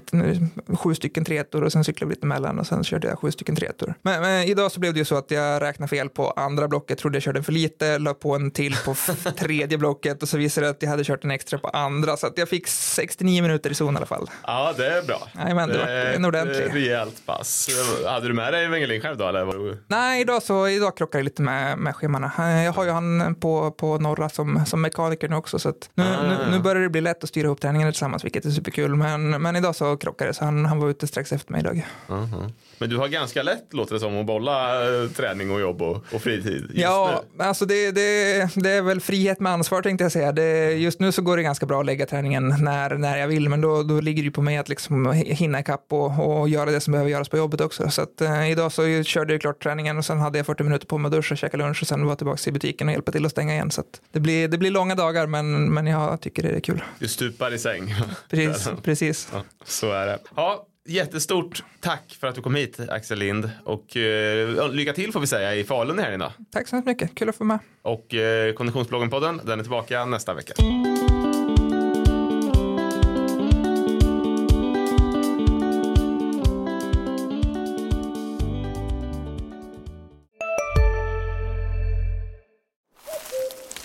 [0.76, 3.56] sju stycken tretor och sen cyklade vi lite emellan och sen körde jag sju stycken
[3.56, 3.94] tretor.
[4.02, 6.98] Men, men, idag så blev det ju så att jag räknade fel på andra blocket,
[6.98, 8.94] trodde jag körde för lite, la på en till på
[9.38, 12.26] tredje blocket och så visade det att jag hade kört en extra på andra så
[12.26, 14.30] att jag fick 69 minuter i zon i alla fall.
[14.46, 15.28] Ja, det är bra.
[15.34, 16.74] Jajamän, det var en ordentlig.
[16.74, 17.68] Rejält pass.
[18.06, 19.28] Hade du med dig Wengelin själv då?
[19.28, 19.82] Eller var du...
[19.86, 22.32] Nej, idag, så, idag krockar det lite med, med schemana.
[22.64, 26.04] Jag har ju han på, på norra som, som mekaniker nu också så att nu
[26.04, 28.94] nu, nu, börjar det bli lätt att styra ihop träningarna tillsammans, vilket är superkul.
[28.94, 31.76] Men, men idag så krockade det, så han, han var ute strax efter mig idag.
[31.76, 32.52] Uh -huh.
[32.78, 36.04] Men du har ganska lätt, låter det som, att bolla eh, träning och jobb och,
[36.12, 37.44] och fritid Ja, nu.
[37.44, 40.32] alltså det, det, det är väl frihet med ansvar tänkte jag säga.
[40.32, 43.48] Det, just nu så går det ganska bra att lägga träningen när, när jag vill,
[43.48, 46.80] men då, då ligger det på mig att liksom hinna ikapp och, och göra det
[46.80, 47.90] som behöver göras på jobbet också.
[47.90, 50.86] Så att, eh, idag så körde jag klart träningen och sen hade jag 40 minuter
[50.86, 53.26] på mig att duscha, käka lunch och sen var tillbaka i butiken och hjälpa till
[53.26, 53.70] att stänga igen.
[53.70, 56.82] Så det, blir, det blir långa dagar, men, men jag tycker det är kul.
[56.98, 57.94] Du stupar i säng.
[58.30, 59.28] Precis, precis.
[59.32, 60.18] Ja, så är det.
[60.36, 65.20] Ja, jättestort tack för att du kom hit Axel Lind och eh, lycka till får
[65.20, 66.32] vi säga i Falun i helgen då.
[66.52, 67.58] Tack så mycket, kul att få med.
[67.82, 70.52] Och eh, Konditionsbloggen-podden, den är tillbaka nästa vecka.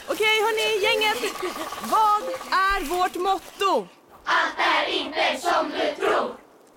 [0.07, 1.33] Okej hörni, gänget.
[1.81, 3.87] Vad är vårt motto?
[4.25, 6.42] Allt är inte som du tror.